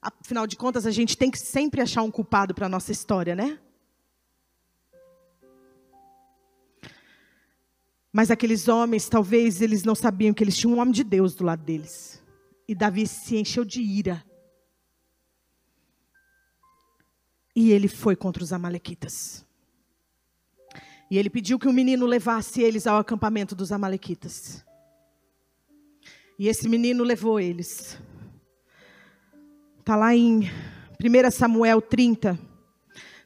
[0.00, 3.34] Afinal de contas, a gente tem que sempre achar um culpado para a nossa história,
[3.34, 3.58] né?
[8.12, 11.44] Mas aqueles homens, talvez eles não sabiam que eles tinham um homem de Deus do
[11.44, 12.22] lado deles.
[12.66, 14.27] E Davi se encheu de ira.
[17.60, 19.44] E ele foi contra os Amalequitas.
[21.10, 24.64] E ele pediu que o menino levasse eles ao acampamento dos Amalequitas.
[26.38, 28.00] E esse menino levou eles.
[29.80, 32.38] Está lá em 1 Samuel 30.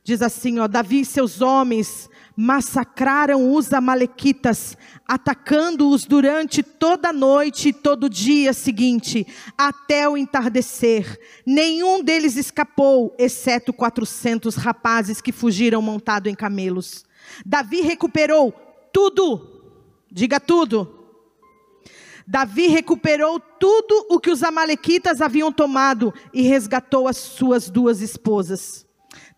[0.04, 7.68] Diz assim: ó, Davi e seus homens massacraram os Amalequitas, atacando-os durante toda a noite
[7.68, 11.20] e todo o dia seguinte, até o entardecer.
[11.46, 17.04] Nenhum deles escapou, exceto 400 rapazes que fugiram montado em camelos.
[17.44, 18.52] Davi recuperou
[18.92, 19.62] tudo,
[20.10, 21.02] diga tudo,
[22.26, 28.86] Davi recuperou tudo o que os amalequitas haviam tomado e resgatou as suas duas esposas.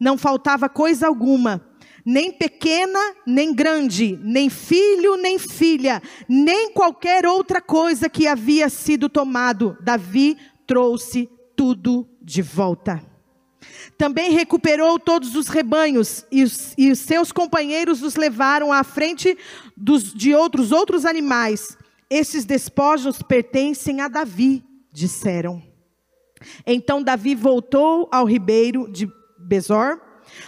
[0.01, 1.65] Não faltava coisa alguma,
[2.05, 9.09] nem pequena, nem grande, nem filho, nem filha, nem qualquer outra coisa que havia sido
[9.09, 9.77] tomado.
[9.81, 13.03] Davi trouxe tudo de volta.
[13.97, 19.39] Também recuperou todos os rebanhos e os, e seus companheiros os levaram à frente
[19.77, 21.79] dos, de outros outros animais
[22.11, 25.63] esses despojos pertencem a Davi, disseram.
[26.67, 29.09] Então Davi voltou ao ribeiro de
[29.45, 30.01] Besor,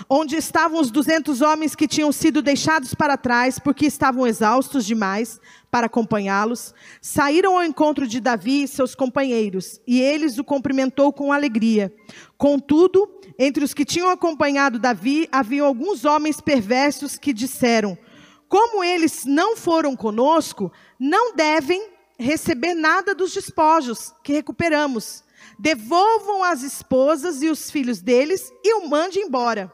[0.08, 5.40] onde estavam os duzentos homens que tinham sido deixados para trás, porque estavam exaustos demais
[5.70, 6.74] para acompanhá-los.
[7.00, 11.94] Saíram ao encontro de Davi e seus companheiros, e eles o cumprimentou com alegria.
[12.38, 13.08] Contudo,
[13.38, 17.98] entre os que tinham acompanhado Davi, havia alguns homens perversos que disseram:
[18.48, 25.25] como eles não foram conosco, não devem receber nada dos despojos que recuperamos.
[25.58, 29.72] Devolvam as esposas e os filhos deles e o mande embora.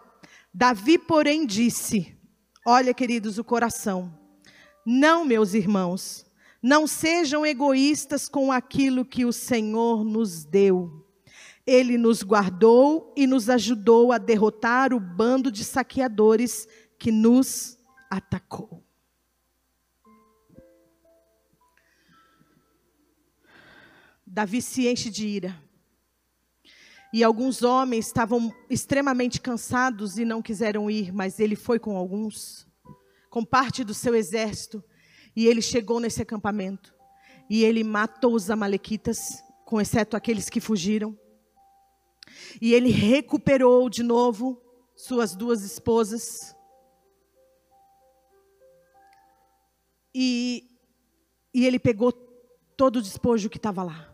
[0.55, 2.17] Davi, porém, disse:
[2.65, 4.17] Olha, queridos, o coração.
[4.87, 6.25] Não, meus irmãos,
[6.63, 11.07] não sejam egoístas com aquilo que o Senhor nos deu.
[11.67, 16.67] Ele nos guardou e nos ajudou a derrotar o bando de saqueadores
[16.99, 17.79] que nos
[18.11, 18.85] atacou.
[24.27, 25.72] Davi se enche de ira.
[27.13, 32.67] E alguns homens estavam extremamente cansados e não quiseram ir, mas ele foi com alguns,
[33.29, 34.83] com parte do seu exército,
[35.37, 36.95] e ele chegou nesse acampamento.
[37.51, 41.19] E ele matou os amalequitas, com exceto aqueles que fugiram.
[42.61, 44.59] E ele recuperou de novo
[44.97, 46.57] suas duas esposas.
[50.15, 50.79] E,
[51.53, 52.13] e ele pegou
[52.77, 54.12] todo o despojo que estava lá.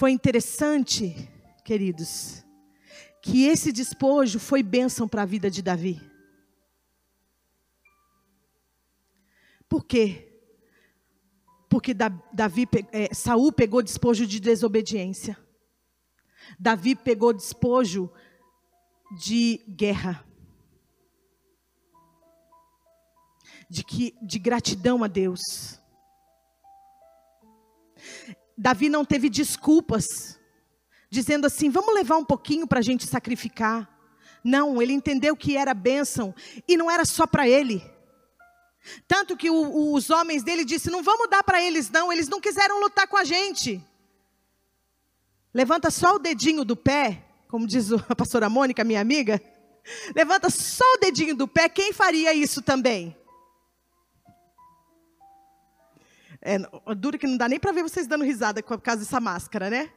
[0.00, 1.28] Foi interessante,
[1.62, 2.42] queridos,
[3.20, 6.00] que esse despojo foi bênção para a vida de Davi.
[9.68, 10.42] Por quê?
[11.68, 15.36] Porque Davi, é, Saul pegou despojo de desobediência.
[16.58, 18.10] Davi pegou despojo
[19.18, 20.24] de guerra.
[23.68, 25.78] De, que, de gratidão a Deus.
[28.60, 30.38] Davi não teve desculpas,
[31.08, 33.88] dizendo assim: vamos levar um pouquinho para a gente sacrificar.
[34.44, 36.34] Não, ele entendeu que era bênção
[36.68, 37.82] e não era só para ele.
[39.08, 42.38] Tanto que o, os homens dele disseram: não vamos dar para eles, não, eles não
[42.38, 43.82] quiseram lutar com a gente.
[45.54, 49.40] Levanta só o dedinho do pé, como diz a pastora Mônica, minha amiga.
[50.14, 53.16] Levanta só o dedinho do pé, quem faria isso também?
[56.42, 56.58] É,
[56.96, 59.92] duro que não dá nem para ver vocês dando risada por causa dessa máscara, né?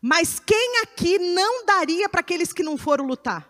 [0.00, 3.48] Mas quem aqui não daria para aqueles que não foram lutar?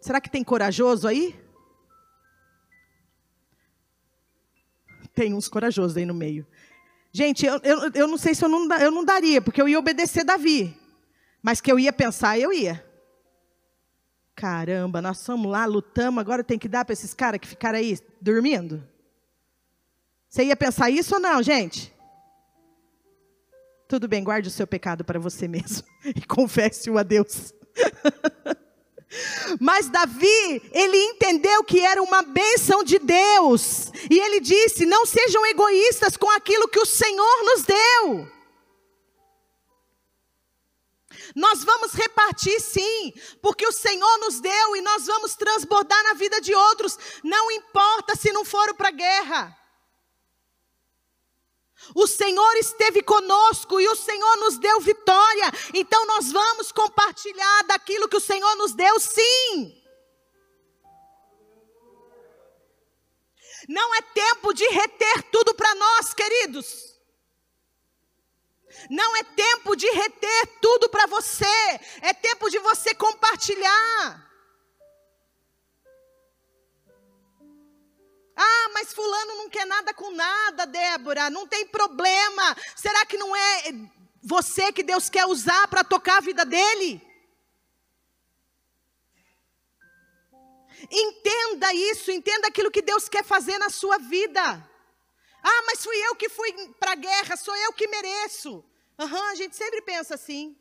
[0.00, 1.38] Será que tem corajoso aí?
[5.14, 6.46] Tem uns corajosos aí no meio.
[7.12, 9.78] Gente, eu, eu, eu não sei se eu não, eu não daria, porque eu ia
[9.78, 10.76] obedecer Davi.
[11.42, 12.84] Mas que eu ia pensar, eu ia.
[14.34, 17.98] Caramba, nós fomos lá, lutamos, agora tem que dar para esses caras que ficaram aí
[18.20, 18.82] dormindo?
[20.28, 21.92] Você ia pensar isso ou não, gente?
[23.88, 27.52] Tudo bem, guarde o seu pecado para você mesmo e confesse-o a Deus.
[29.58, 33.90] Mas Davi, ele entendeu que era uma bênção de Deus.
[34.08, 38.39] E ele disse: Não sejam egoístas com aquilo que o Senhor nos deu.
[41.34, 46.40] Nós vamos repartir sim, porque o Senhor nos deu e nós vamos transbordar na vida
[46.40, 49.56] de outros, não importa se não for para a guerra.
[51.94, 55.50] O Senhor esteve conosco e o Senhor nos deu vitória.
[55.74, 59.76] Então nós vamos compartilhar daquilo que o Senhor nos deu, sim.
[63.68, 66.99] Não é tempo de reter tudo para nós, queridos.
[68.88, 71.44] Não é tempo de reter tudo para você.
[72.00, 74.30] É tempo de você compartilhar.
[78.36, 82.56] Ah, mas fulano não quer nada com nada, Débora, não tem problema.
[82.74, 83.72] Será que não é
[84.22, 87.06] você que Deus quer usar para tocar a vida dele?
[90.90, 94.40] Entenda isso, entenda aquilo que Deus quer fazer na sua vida.
[95.42, 98.64] Ah, mas fui eu que fui para a guerra, sou eu que mereço.
[99.00, 100.54] Uhum, a gente sempre pensa assim.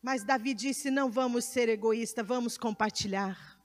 [0.00, 3.58] Mas Davi disse: não vamos ser egoístas, vamos compartilhar.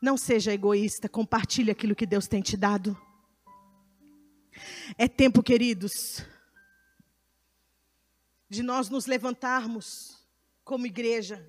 [0.00, 2.98] Não seja egoísta, compartilhe aquilo que Deus tem te dado.
[4.96, 6.24] É tempo, queridos,
[8.48, 10.26] de nós nos levantarmos
[10.64, 11.46] como igreja.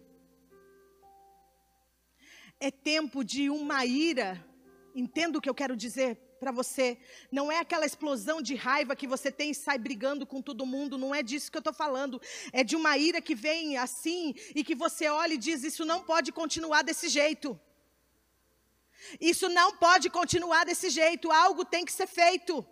[2.60, 4.46] É tempo de uma ira,
[4.94, 6.96] entenda o que eu quero dizer para você.
[7.32, 10.96] Não é aquela explosão de raiva que você tem e sai brigando com todo mundo,
[10.96, 12.22] não é disso que eu estou falando.
[12.54, 16.04] É de uma ira que vem assim e que você olha e diz: Isso não
[16.04, 17.60] pode continuar desse jeito.
[19.20, 22.64] Isso não pode continuar desse jeito, algo tem que ser feito.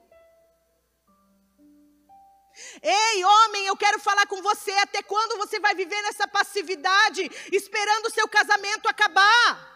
[2.83, 4.71] Ei, homem, eu quero falar com você.
[4.73, 7.21] Até quando você vai viver nessa passividade,
[7.51, 9.72] esperando o seu casamento acabar?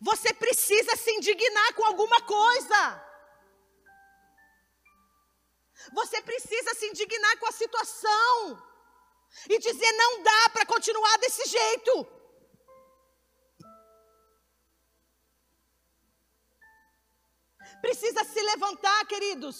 [0.00, 3.06] Você precisa se indignar com alguma coisa.
[5.92, 8.62] Você precisa se indignar com a situação
[9.48, 12.06] e dizer: não dá para continuar desse jeito.
[17.80, 19.56] Precisa se levantar, queridos.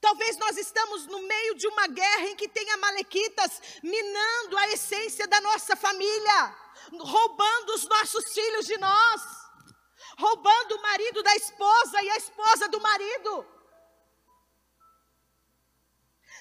[0.00, 5.26] Talvez nós estamos no meio de uma guerra em que tem amalequitas minando a essência
[5.26, 6.56] da nossa família,
[6.98, 9.22] roubando os nossos filhos de nós,
[10.18, 13.46] roubando o marido da esposa e a esposa do marido.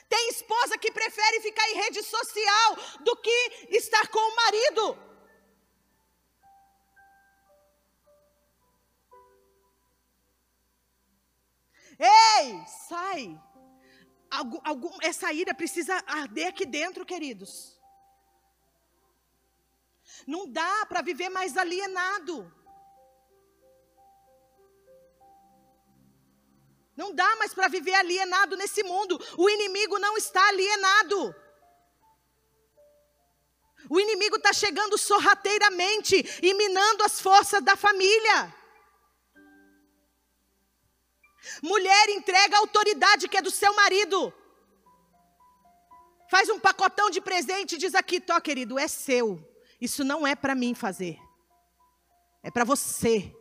[0.10, 5.14] Tem esposa que prefere ficar em rede social do que estar com o marido.
[12.00, 13.42] Ei, sai!
[14.30, 17.80] Algum, algum, essa ira precisa arder aqui dentro, queridos.
[20.28, 22.52] Não dá para viver mais alienado.
[26.96, 29.20] Não dá mais para viver alienado nesse mundo.
[29.38, 31.36] O inimigo não está alienado.
[33.90, 38.56] O inimigo está chegando sorrateiramente e minando as forças da família.
[41.62, 44.34] Mulher entrega a autoridade que é do seu marido.
[46.30, 49.53] Faz um pacotão de presente e diz aqui, tó querido, é seu.
[49.84, 51.20] Isso não é para mim fazer.
[52.42, 53.36] É para você.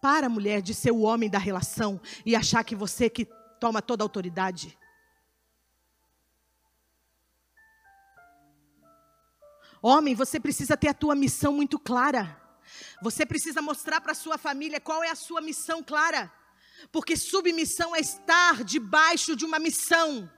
[0.00, 3.24] Para, mulher, de ser o homem da relação e achar que você que
[3.58, 4.78] toma toda a autoridade.
[9.82, 12.40] Homem, você precisa ter a tua missão muito clara.
[13.02, 16.32] Você precisa mostrar para a sua família qual é a sua missão clara.
[16.92, 20.30] Porque submissão é estar debaixo de uma missão.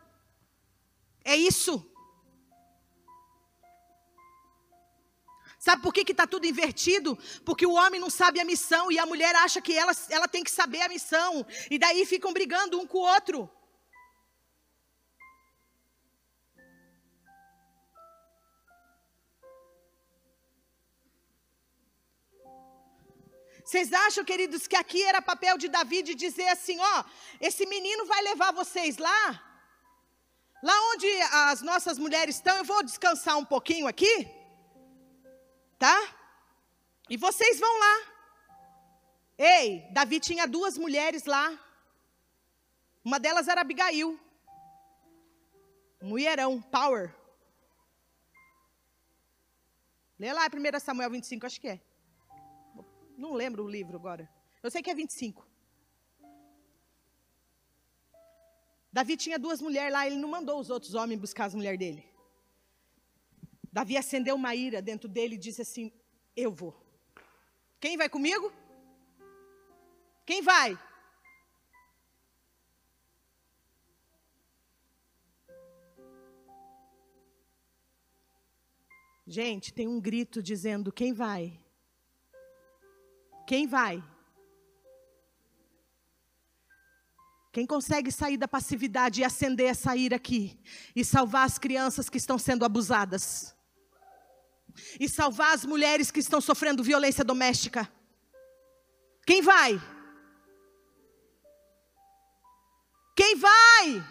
[1.25, 1.75] É isso.
[5.67, 7.17] Sabe por que está tudo invertido?
[7.43, 10.45] Porque o homem não sabe a missão e a mulher acha que ela, ela tem
[10.45, 11.47] que saber a missão.
[11.71, 13.51] E daí ficam brigando um com o outro.
[23.65, 27.05] Vocês acham, queridos, que aqui era papel de Davi de dizer assim: ó,
[27.41, 29.54] esse menino vai levar vocês lá?
[30.69, 31.07] Lá onde
[31.51, 34.15] as nossas mulheres estão, eu vou descansar um pouquinho aqui
[35.85, 35.97] tá?
[37.11, 37.95] E vocês vão lá.
[39.37, 41.47] Ei, Davi tinha duas mulheres lá.
[43.05, 44.19] Uma delas era Abigail.
[46.01, 47.15] Mulherão, power.
[50.19, 51.81] Lê lá 1 Samuel 25, acho que é.
[53.19, 54.27] Não lembro o livro agora.
[54.63, 55.47] Eu sei que é 25.
[58.97, 62.05] Davi tinha duas mulheres lá, ele não mandou os outros homens buscar as mulheres dele.
[63.73, 65.91] Davi acendeu uma ira dentro dele e disse assim:
[66.37, 66.73] Eu vou.
[67.81, 68.53] Quem vai comigo?
[70.25, 70.79] Quem vai?
[79.27, 81.61] Gente, tem um grito dizendo: Quem vai?
[83.45, 84.01] Quem vai?
[87.55, 90.61] Quem consegue sair da passividade e acender essa ira aqui
[90.95, 93.55] e salvar as crianças que estão sendo abusadas?
[94.99, 97.91] e salvar as mulheres que estão sofrendo violência doméstica?
[99.27, 99.81] Quem vai?
[103.17, 104.05] Quem vai?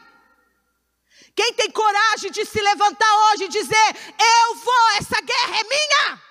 [1.36, 3.90] Quem tem coragem de se levantar hoje e dizer:
[4.20, 6.22] Eu vou, essa guerra é minha?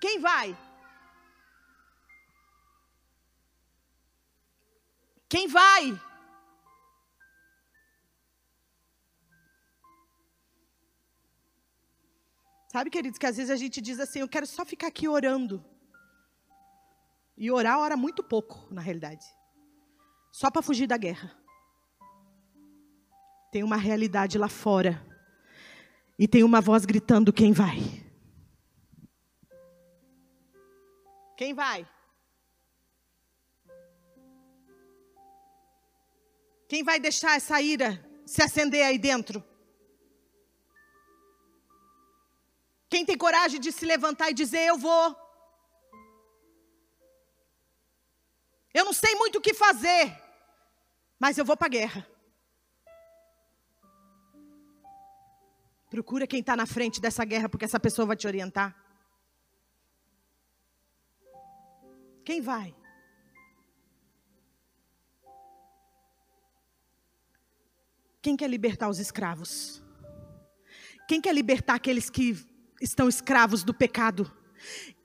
[0.00, 0.56] Quem vai?
[5.34, 6.00] Quem vai?
[12.70, 15.64] Sabe, queridos, que às vezes a gente diz assim: eu quero só ficar aqui orando.
[17.36, 19.26] E orar, ora muito pouco, na realidade.
[20.30, 21.36] Só para fugir da guerra.
[23.50, 25.04] Tem uma realidade lá fora.
[26.16, 27.78] E tem uma voz gritando: quem vai?
[31.36, 31.84] Quem vai?
[36.74, 39.44] Quem vai deixar essa ira se acender aí dentro?
[42.88, 45.16] Quem tem coragem de se levantar e dizer: Eu vou.
[48.78, 50.20] Eu não sei muito o que fazer,
[51.16, 52.04] mas eu vou para a guerra.
[55.88, 58.74] Procura quem está na frente dessa guerra, porque essa pessoa vai te orientar.
[62.24, 62.74] Quem vai?
[68.24, 69.82] Quem quer libertar os escravos?
[71.06, 72.34] Quem quer libertar aqueles que
[72.80, 74.32] estão escravos do pecado.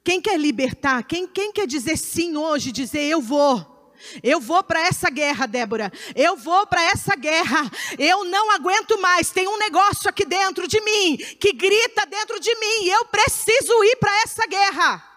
[0.06, 1.04] Quem quer libertar?
[1.04, 2.72] Quem, quem quer dizer sim hoje?
[2.72, 3.94] Dizer eu vou.
[4.24, 5.92] Eu vou para essa guerra, Débora.
[6.16, 7.70] Eu vou para essa guerra.
[7.98, 9.32] Eu não aguento mais.
[9.32, 12.86] Tem um negócio aqui dentro de mim que grita dentro de mim.
[12.86, 15.09] Eu preciso ir para essa guerra.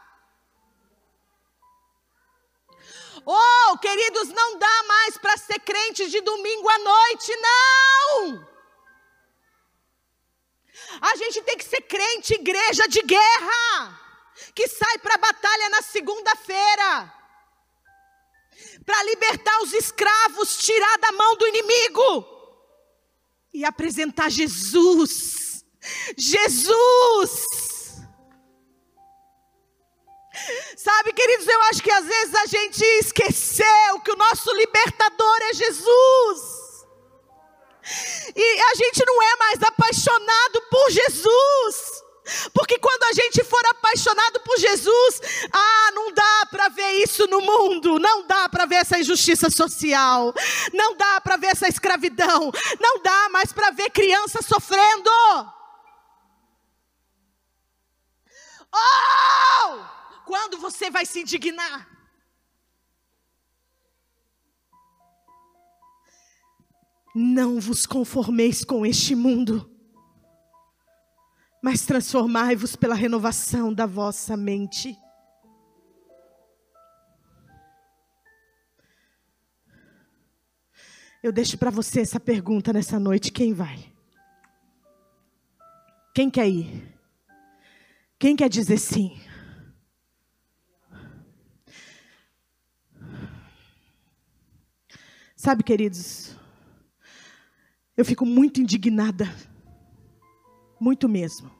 [3.25, 8.49] Oh, queridos, não dá mais para ser crente de domingo à noite, não.
[11.01, 14.01] A gente tem que ser crente, igreja de guerra,
[14.55, 17.14] que sai para a batalha na segunda-feira,
[18.85, 22.27] para libertar os escravos, tirar da mão do inimigo
[23.55, 25.64] e apresentar Jesus.
[26.16, 27.62] Jesus!
[30.83, 35.55] Sabe, queridos, eu acho que às vezes a gente esqueceu que o nosso libertador é
[35.55, 36.41] Jesus.
[38.35, 42.03] E a gente não é mais apaixonado por Jesus.
[42.53, 45.20] Porque quando a gente for apaixonado por Jesus,
[45.53, 50.35] ah, não dá para ver isso no mundo, não dá para ver essa injustiça social,
[50.72, 55.11] não dá para ver essa escravidão, não dá mais para ver criança sofrendo.
[58.74, 60.02] Oh!
[60.33, 61.87] Quando você vai se indignar?
[67.14, 69.70] Não vos conformeis com este mundo,
[71.62, 74.97] mas transformai-vos pela renovação da vossa mente.
[81.22, 83.93] Eu deixo para você essa pergunta nessa noite: quem vai?
[86.14, 86.99] Quem quer ir?
[88.18, 89.20] Quem quer dizer sim?
[95.43, 96.36] Sabe, queridos,
[97.97, 99.24] eu fico muito indignada,
[100.80, 101.51] muito mesmo.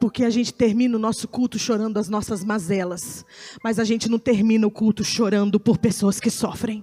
[0.00, 3.26] Porque a gente termina o nosso culto chorando as nossas mazelas,
[3.62, 6.82] mas a gente não termina o culto chorando por pessoas que sofrem.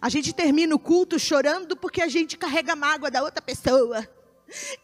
[0.00, 4.08] A gente termina o culto chorando porque a gente carrega a mágoa da outra pessoa.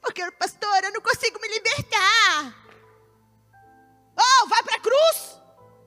[0.02, 2.67] Porque, pastor, eu não consigo me libertar.
[4.20, 5.40] Oh, vai para a cruz.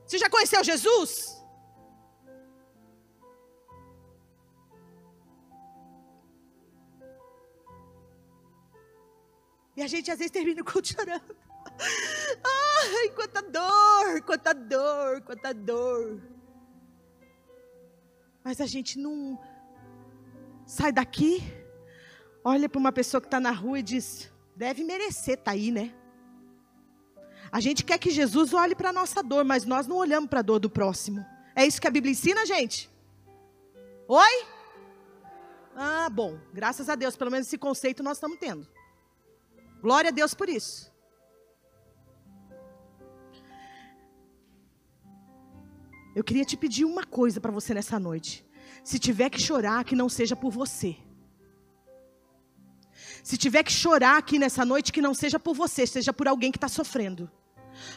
[0.05, 1.41] Você já conheceu Jesus?
[9.75, 11.35] E a gente às vezes termina o culto chorando.
[12.43, 16.21] Ai, quanta dor, quanta dor, quanta dor.
[18.43, 19.39] Mas a gente não
[20.65, 21.41] sai daqui,
[22.43, 25.71] olha para uma pessoa que está na rua e diz: deve merecer estar tá aí,
[25.71, 25.95] né?
[27.51, 30.39] A gente quer que Jesus olhe para a nossa dor, mas nós não olhamos para
[30.39, 31.25] a dor do próximo.
[31.53, 32.89] É isso que a Bíblia ensina, gente?
[34.07, 34.45] Oi?
[35.75, 38.65] Ah, bom, graças a Deus, pelo menos esse conceito nós estamos tendo.
[39.81, 40.89] Glória a Deus por isso.
[46.15, 48.45] Eu queria te pedir uma coisa para você nessa noite.
[48.81, 50.95] Se tiver que chorar, que não seja por você.
[53.23, 56.51] Se tiver que chorar aqui nessa noite, que não seja por você, seja por alguém
[56.51, 57.29] que está sofrendo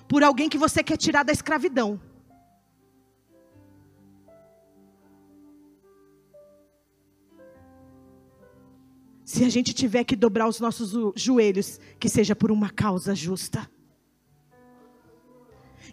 [0.08, 2.00] por alguém que você quer tirar da escravidão.
[9.24, 13.68] Se a gente tiver que dobrar os nossos joelhos, que seja por uma causa justa.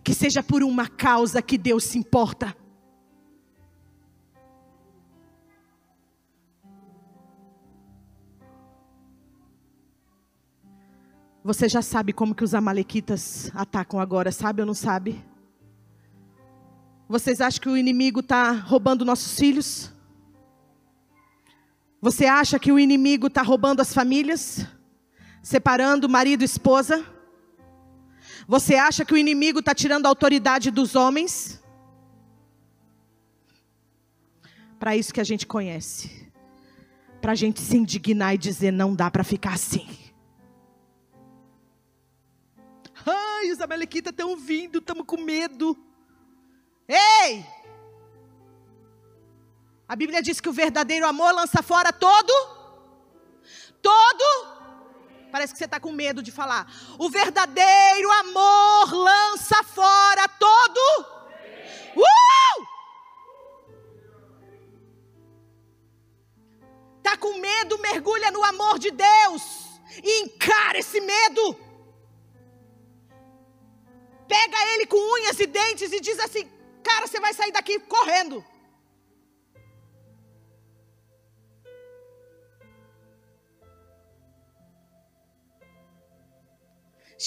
[0.04, 2.56] Que seja por uma causa que Deus se importa.
[11.44, 15.24] Você já sabe como que os amalequitas atacam agora, sabe ou não sabe?
[17.10, 19.92] Vocês acham que o inimigo está roubando nossos filhos?
[22.00, 24.68] Você acha que o inimigo está roubando as famílias?
[25.42, 27.04] Separando marido e esposa?
[28.48, 31.60] Você acha que o inimigo está tirando a autoridade dos homens?
[34.80, 36.32] Para isso que a gente conhece.
[37.20, 39.88] Para a gente se indignar e dizer: não dá para ficar assim.
[43.42, 45.76] Ai, os amalequitas estão vindo, estamos com medo.
[46.88, 47.44] Ei!
[49.88, 52.32] A Bíblia diz que o verdadeiro amor lança fora todo.
[53.82, 54.26] Todo.
[55.32, 56.72] Parece que você está com medo de falar.
[57.00, 61.06] O verdadeiro amor lança fora todo.
[61.98, 62.68] Uh!
[67.02, 67.80] Tá com medo?
[67.80, 71.71] Mergulha no amor de Deus e encara esse medo
[74.34, 76.50] pega ele com unhas e dentes e diz assim:
[76.90, 78.38] Cara, você vai sair daqui correndo.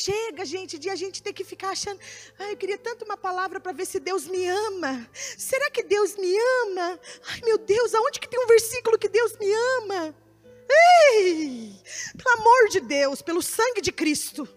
[0.04, 2.00] Chega, gente, de a gente ter que ficar achando,
[2.40, 5.08] ai, eu queria tanto uma palavra para ver se Deus me ama.
[5.48, 6.32] Será que Deus me
[6.62, 6.98] ama?
[7.28, 10.00] Ai, meu Deus, aonde que tem um versículo que Deus me ama?
[11.12, 11.80] Ei!
[12.18, 14.48] Pelo amor de Deus, pelo sangue de Cristo.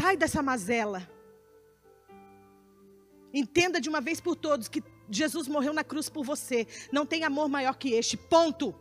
[0.00, 1.10] Sai dessa mazela.
[3.34, 4.80] Entenda de uma vez por todos que
[5.10, 6.68] Jesus morreu na cruz por você.
[6.92, 8.16] Não tem amor maior que este.
[8.16, 8.72] Ponto.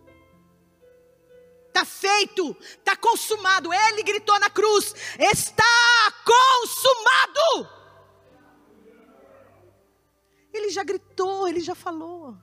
[1.69, 3.73] Está feito, está consumado.
[3.73, 5.63] Ele gritou na cruz: Está
[6.23, 7.67] consumado.
[10.53, 12.37] Ele já gritou, ele já falou.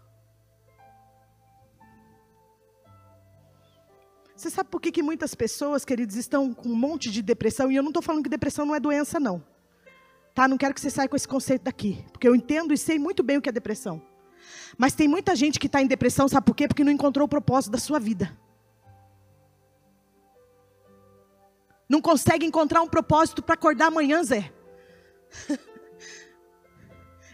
[4.45, 7.73] Você sabe por que, que muitas pessoas, queridos, estão com um monte de depressão?
[7.73, 9.43] E eu não estou falando que depressão não é doença, não.
[10.35, 10.47] Tá?
[10.47, 12.05] Não quero que você saia com esse conceito daqui.
[12.13, 14.03] Porque eu entendo e sei muito bem o que é depressão.
[14.77, 16.69] Mas tem muita gente que está em depressão, sabe por quê?
[16.69, 18.37] Porque não encontrou o propósito da sua vida.
[21.89, 24.53] Não consegue encontrar um propósito para acordar amanhã, Zé.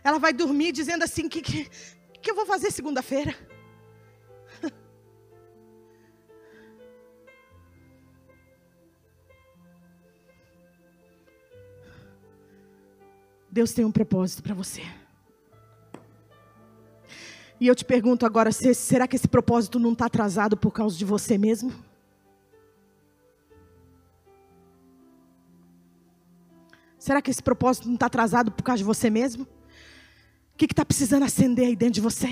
[0.05, 1.69] Ela vai dormir dizendo assim: o que, que,
[2.23, 3.35] que eu vou fazer segunda-feira?
[13.51, 14.83] Deus tem um propósito para você.
[17.61, 21.05] E eu te pergunto agora: será que esse propósito não está atrasado por causa de
[21.05, 21.73] você mesmo?
[26.99, 29.45] Será que esse propósito não está atrasado por causa de você mesmo?
[29.45, 32.29] O que está precisando acender aí dentro de você?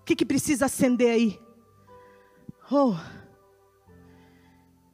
[0.00, 1.40] O que, que precisa acender aí?
[2.70, 2.92] Oh.
[2.92, 2.98] O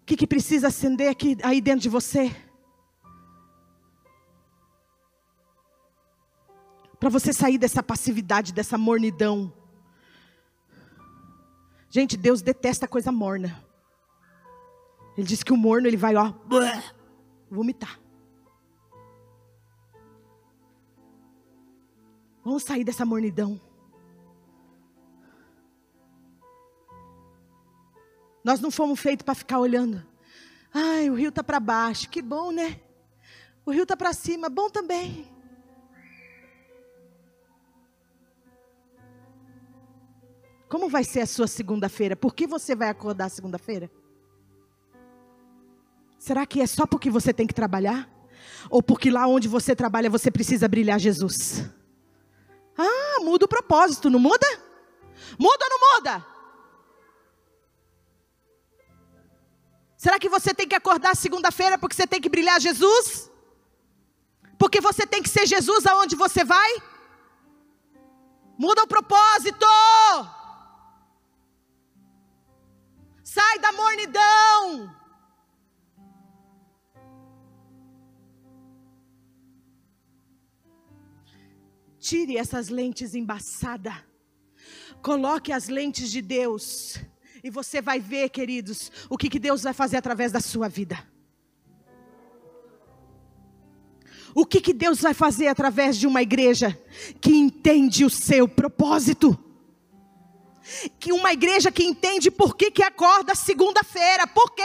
[0.05, 2.31] que, que precisa acender aqui, aí dentro de você?
[7.05, 9.53] Para você sair dessa passividade, dessa mornidão.
[11.91, 13.63] Gente, Deus detesta coisa morna.
[15.15, 16.33] Ele diz que o morno ele vai, ó,
[17.51, 18.01] vomitar.
[22.43, 23.61] Vamos sair dessa mornidão.
[28.43, 30.03] Nós não fomos feitos para ficar olhando.
[30.73, 32.81] Ai, o rio está para baixo, que bom, né?
[33.67, 35.34] O rio está para cima, bom também.
[40.69, 42.17] Como vai ser a sua segunda-feira?
[42.17, 43.91] Por que você vai acordar segunda-feira?
[46.19, 48.09] Será que é só porque você tem que trabalhar?
[48.71, 51.65] Ou porque lá onde você trabalha você precisa brilhar Jesus?
[52.77, 54.47] Ah, muda o propósito, não muda?
[55.39, 56.27] Muda ou não muda?
[59.97, 63.31] Será que você tem que acordar segunda-feira porque você tem que brilhar Jesus?
[64.59, 66.83] Porque você tem que ser Jesus aonde você vai?
[68.59, 69.67] Muda o propósito.
[73.35, 74.95] Sai da mornidão.
[81.99, 83.97] Tire essas lentes embaçadas.
[85.03, 87.01] Coloque as lentes de Deus.
[87.43, 90.97] E você vai ver, queridos, o que, que Deus vai fazer através da sua vida.
[94.33, 96.81] O que, que Deus vai fazer através de uma igreja
[97.21, 99.44] que entende o seu propósito
[100.99, 104.27] que uma igreja que entende por que, que acorda segunda-feira.
[104.27, 104.63] Por quê?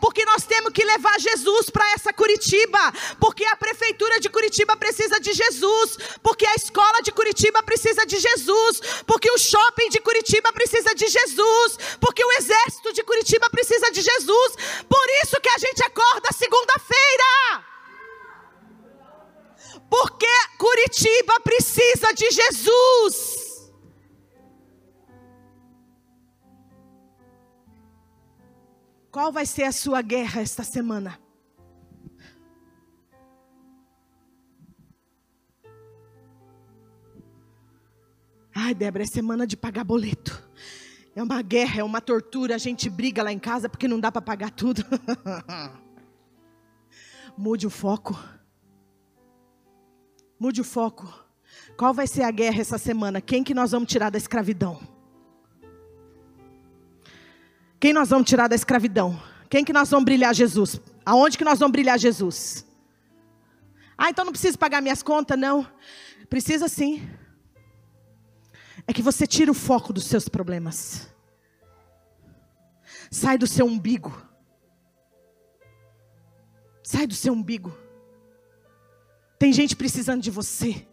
[0.00, 2.92] Porque nós temos que levar Jesus para essa Curitiba.
[3.20, 5.98] Porque a prefeitura de Curitiba precisa de Jesus.
[6.22, 8.80] Porque a escola de Curitiba precisa de Jesus.
[9.06, 11.78] Porque o shopping de Curitiba precisa de Jesus.
[12.00, 14.56] Porque o exército de Curitiba precisa de Jesus.
[14.88, 17.64] Por isso que a gente acorda segunda-feira.
[19.88, 20.26] Porque
[20.58, 23.35] Curitiba precisa de Jesus.
[29.16, 31.18] Qual vai ser a sua guerra esta semana?
[38.54, 40.46] Ai, Débora, é semana de pagar boleto.
[41.14, 42.56] É uma guerra, é uma tortura.
[42.56, 44.84] A gente briga lá em casa porque não dá para pagar tudo.
[47.38, 48.22] Mude o foco.
[50.38, 51.10] Mude o foco.
[51.78, 53.22] Qual vai ser a guerra essa semana?
[53.22, 54.95] Quem que nós vamos tirar da escravidão?
[57.86, 59.16] Quem nós vamos tirar da escravidão?
[59.48, 60.80] Quem que nós vamos brilhar Jesus?
[61.04, 62.66] Aonde que nós vamos brilhar Jesus?
[63.96, 65.64] Ah, então não preciso pagar minhas contas, não.
[66.28, 67.08] Precisa sim.
[68.88, 71.08] É que você tira o foco dos seus problemas.
[73.08, 74.20] Sai do seu umbigo.
[76.82, 77.72] Sai do seu umbigo.
[79.38, 80.84] Tem gente precisando de você.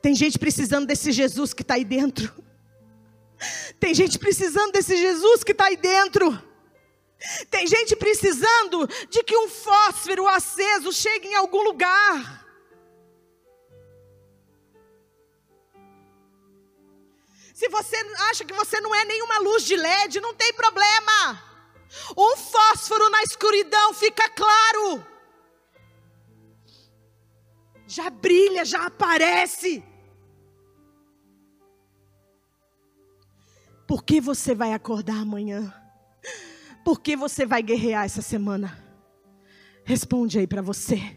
[0.00, 2.32] Tem gente precisando desse Jesus que está aí dentro.
[3.78, 6.42] Tem gente precisando desse Jesus que está aí dentro.
[7.50, 12.46] Tem gente precisando de que um fósforo aceso chegue em algum lugar.
[17.52, 17.96] Se você
[18.30, 21.42] acha que você não é nenhuma luz de LED, não tem problema.
[22.16, 25.04] Um fósforo na escuridão fica claro.
[27.86, 29.82] Já brilha, já aparece.
[33.88, 35.74] Por que você vai acordar amanhã?
[36.84, 38.78] Por que você vai guerrear essa semana?
[39.84, 41.16] Responde aí para você.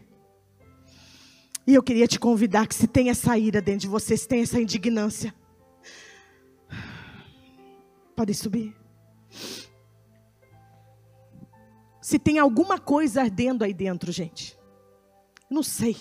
[1.64, 4.42] E eu queria te convidar que se tem essa ira dentro de você, se tem
[4.42, 5.32] essa indignância,
[8.14, 8.76] Podem subir.
[12.00, 14.58] Se tem alguma coisa ardendo aí dentro, gente.
[15.50, 15.96] Não sei.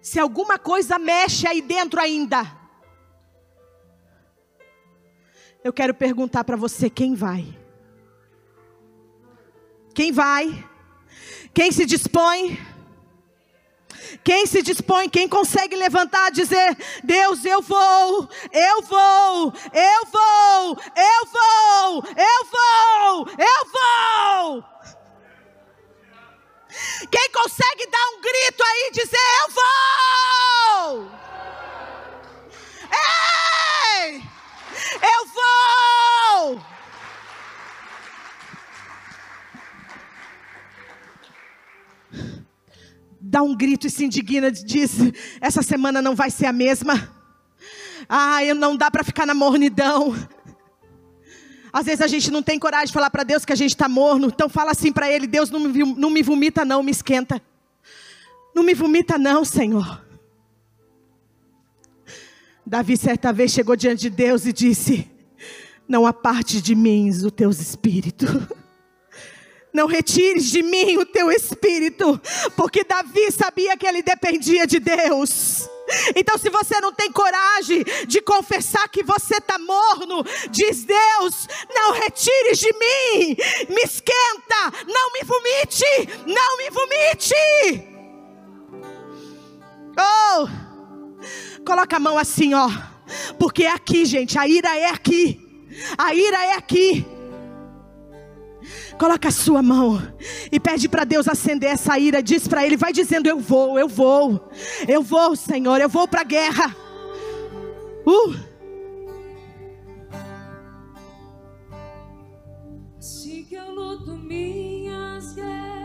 [0.00, 2.59] Se alguma coisa mexe aí dentro ainda.
[5.62, 7.46] Eu quero perguntar para você: quem vai?
[9.94, 10.68] Quem vai?
[11.52, 12.58] Quem se dispõe?
[14.24, 21.26] Quem se dispõe, quem consegue levantar, dizer: Deus, eu vou, eu vou, eu vou, eu
[21.26, 24.64] vou, eu vou, eu vou.
[27.10, 31.10] Quem consegue dar um grito aí e dizer: Eu vou!
[34.06, 34.39] Ei!
[34.94, 36.62] Eu vou!
[43.20, 44.92] Dá um grito e se indigna, diz:
[45.40, 47.14] essa semana não vai ser a mesma.
[48.08, 50.16] Ah, eu não dá para ficar na mornidão.
[51.72, 53.88] Às vezes a gente não tem coragem de falar para Deus que a gente está
[53.88, 54.26] morno.
[54.26, 57.40] Então fala assim para Ele: Deus, não me, não me vomita, não, me esquenta.
[58.54, 60.09] Não me vomita, não, Senhor.
[62.66, 65.10] Davi certa vez chegou diante de Deus e disse:
[65.88, 68.26] Não aparte de mim o teu espírito.
[69.72, 72.20] Não retires de mim o teu espírito,
[72.56, 75.68] porque Davi sabia que ele dependia de Deus.
[76.14, 81.92] Então, se você não tem coragem de confessar que você está morno, diz Deus: não
[81.92, 83.36] retires de mim,
[83.68, 85.84] me esquenta, não me vomite,
[86.26, 87.34] não me vomite.
[89.98, 90.69] Oh,
[91.64, 92.70] coloca a mão assim, ó,
[93.38, 95.40] porque é aqui, gente, a ira é aqui,
[95.96, 97.06] a ira é aqui.
[98.98, 99.98] Coloca a sua mão
[100.52, 102.22] e pede para Deus acender essa ira.
[102.22, 104.50] Diz para Ele, vai dizendo: Eu vou, eu vou,
[104.86, 106.76] eu vou, Senhor, eu vou para a guerra.
[108.06, 108.34] Uh.
[112.98, 115.80] Assim que eu luto minhas guerras.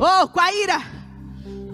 [0.00, 0.97] Oh, com a ira.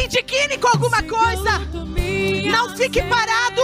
[0.00, 1.58] Se indigne com alguma coisa.
[2.50, 3.60] Não fique parado.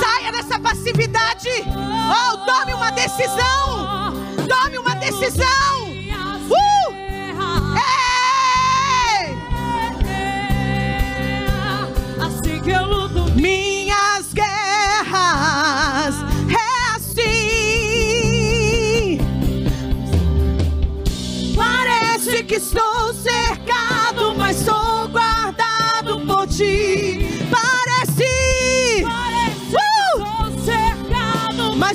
[0.00, 1.50] Saia dessa passividade.
[1.68, 4.14] Oh, tome uma decisão.
[4.48, 5.46] Tome uma decisão.
[6.48, 6.94] Uh!
[9.20, 9.36] Ei!
[12.24, 13.75] Assim que eu luto Minhas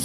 [0.00, 0.04] mas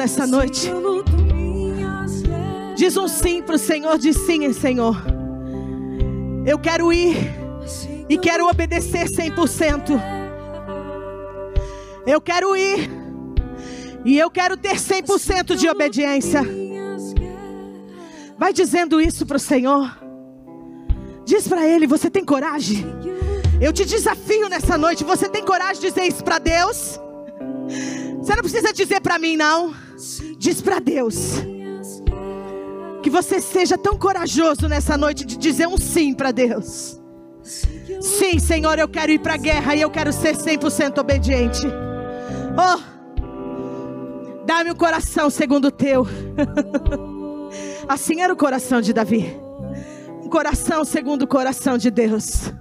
[0.00, 0.70] nessa noite.
[2.74, 4.96] Diz um sim para o Senhor, diz sim, Senhor.
[6.46, 7.16] Eu quero ir
[8.08, 10.00] e quero obedecer 100%.
[12.06, 12.90] Eu quero ir
[14.02, 16.40] e eu quero ter 100% de obediência.
[18.38, 19.98] Vai dizendo isso para o Senhor.
[21.26, 22.86] Diz para Ele: Você tem coragem?
[23.60, 25.04] Eu te desafio nessa noite.
[25.04, 26.98] Você tem coragem de dizer isso para Deus?
[28.30, 29.74] Você não precisa dizer para mim, não.
[30.38, 31.34] Diz para Deus.
[33.02, 37.00] Que você seja tão corajoso nessa noite de dizer um sim para Deus.
[38.00, 41.66] Sim, Senhor, eu quero ir para a guerra e eu quero ser 100% obediente.
[42.56, 42.80] Oh,
[44.46, 46.06] dá-me um coração segundo o teu.
[47.88, 49.36] assim era o coração de Davi.
[50.24, 52.52] Um coração segundo o coração de Deus.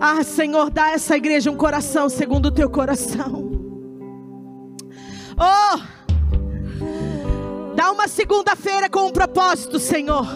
[0.00, 3.55] Ah, Senhor, dá a essa igreja um coração segundo o teu coração.
[5.38, 5.78] Oh!
[7.74, 10.26] Dá uma segunda-feira com um propósito, Senhor.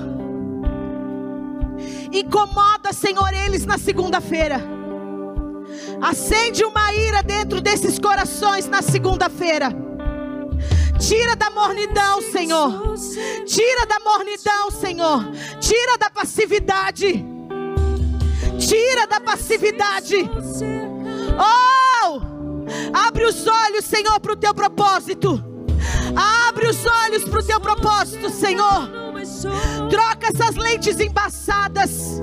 [2.13, 4.61] Incomoda, Senhor, eles na segunda-feira.
[6.03, 9.69] Acende uma ira dentro desses corações na segunda-feira.
[10.99, 12.95] Tira da mornidão, Senhor.
[13.47, 15.25] Tira da mornidão, Senhor.
[15.61, 17.25] Tira da passividade.
[18.59, 20.17] Tira da passividade.
[21.39, 21.70] Oh!
[22.93, 25.43] Abre os olhos, Senhor, para o teu propósito.
[26.49, 28.89] Abre os olhos para o teu propósito, Senhor.
[29.89, 32.21] Troca essas lentes embaçadas.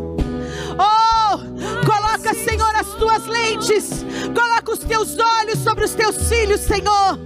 [0.80, 1.38] Oh,
[1.86, 4.06] coloca, Senhor, as tuas lentes.
[4.36, 7.20] Coloca os teus olhos sobre os teus filhos, Senhor.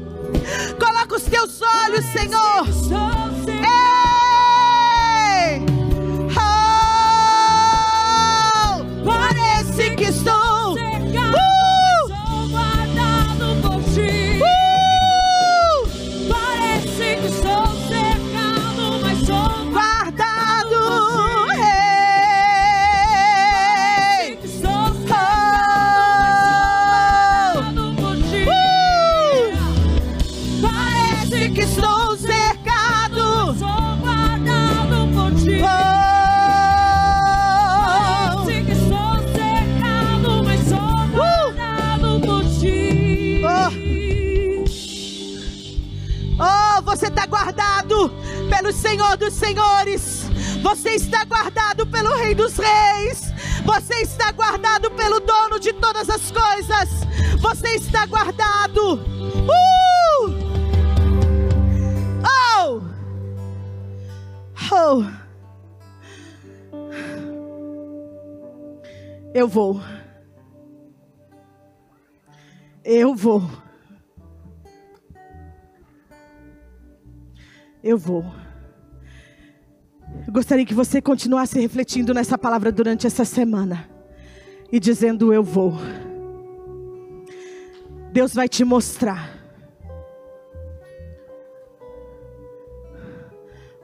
[0.80, 3.71] Coloca os teus olhos, Senhor.
[48.62, 50.30] Pelo Senhor dos Senhores.
[50.62, 53.34] Você está guardado pelo Rei dos Reis.
[53.66, 56.90] Você está guardado pelo dono de todas as coisas.
[57.42, 59.00] Você está guardado.
[59.48, 60.30] Uh!
[62.60, 62.82] Oh!
[64.72, 65.04] Oh!
[69.34, 69.82] Eu vou.
[72.84, 73.42] Eu vou.
[77.84, 78.51] Eu vou.
[80.32, 83.90] Eu gostaria que você continuasse refletindo nessa palavra durante essa semana
[84.72, 85.74] e dizendo: Eu vou.
[88.14, 89.30] Deus vai te mostrar.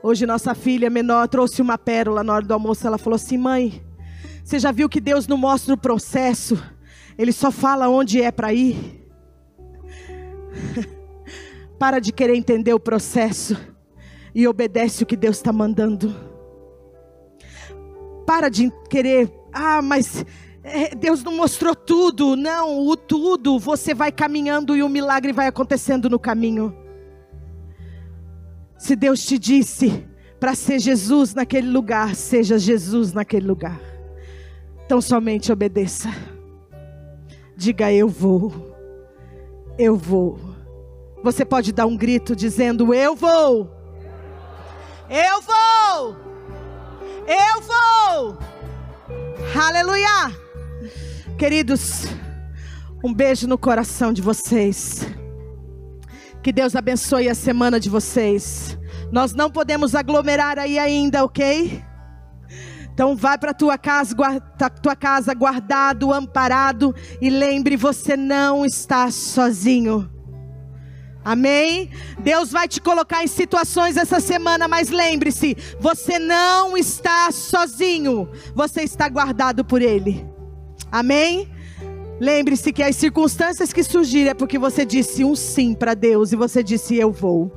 [0.02, 2.86] Hoje, nossa filha menor trouxe uma pérola na hora do almoço.
[2.86, 3.84] Ela falou assim: Mãe,
[4.42, 6.58] você já viu que Deus não mostra o processo,
[7.18, 9.06] Ele só fala onde é para ir?
[11.78, 13.54] Para de querer entender o processo
[14.34, 16.27] e obedece o que Deus está mandando.
[18.28, 20.22] Para de querer, ah, mas
[20.62, 22.36] é, Deus não mostrou tudo.
[22.36, 26.76] Não, o tudo você vai caminhando e o milagre vai acontecendo no caminho.
[28.76, 30.06] Se Deus te disse
[30.38, 33.80] para ser Jesus naquele lugar, seja Jesus naquele lugar.
[34.84, 36.10] Então somente obedeça.
[37.56, 38.76] Diga eu vou.
[39.78, 40.38] Eu vou.
[41.24, 43.70] Você pode dar um grito dizendo eu vou.
[45.08, 46.27] Eu vou!
[47.28, 48.38] Eu vou!
[49.62, 50.34] Aleluia!
[51.36, 52.06] Queridos,
[53.04, 55.06] um beijo no coração de vocês.
[56.42, 58.78] Que Deus abençoe a semana de vocês.
[59.12, 61.84] Nós não podemos aglomerar aí ainda, ok?
[62.94, 69.10] Então vai para tua casa, guarda, tua casa guardado, amparado e lembre, você não está
[69.10, 70.10] sozinho.
[71.28, 71.90] Amém?
[72.20, 78.80] Deus vai te colocar em situações essa semana, mas lembre-se, você não está sozinho, você
[78.80, 80.26] está guardado por Ele.
[80.90, 81.46] Amém?
[82.18, 86.36] Lembre-se que as circunstâncias que surgirem é porque você disse um sim para Deus e
[86.36, 87.52] você disse eu vou.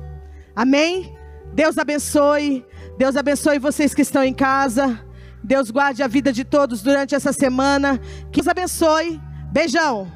[0.54, 1.10] Amém?
[1.54, 2.66] Deus abençoe.
[2.98, 5.02] Deus abençoe vocês que estão em casa.
[5.42, 7.98] Deus guarde a vida de todos durante essa semana.
[8.30, 9.18] Que Deus abençoe.
[9.50, 10.12] Beijão.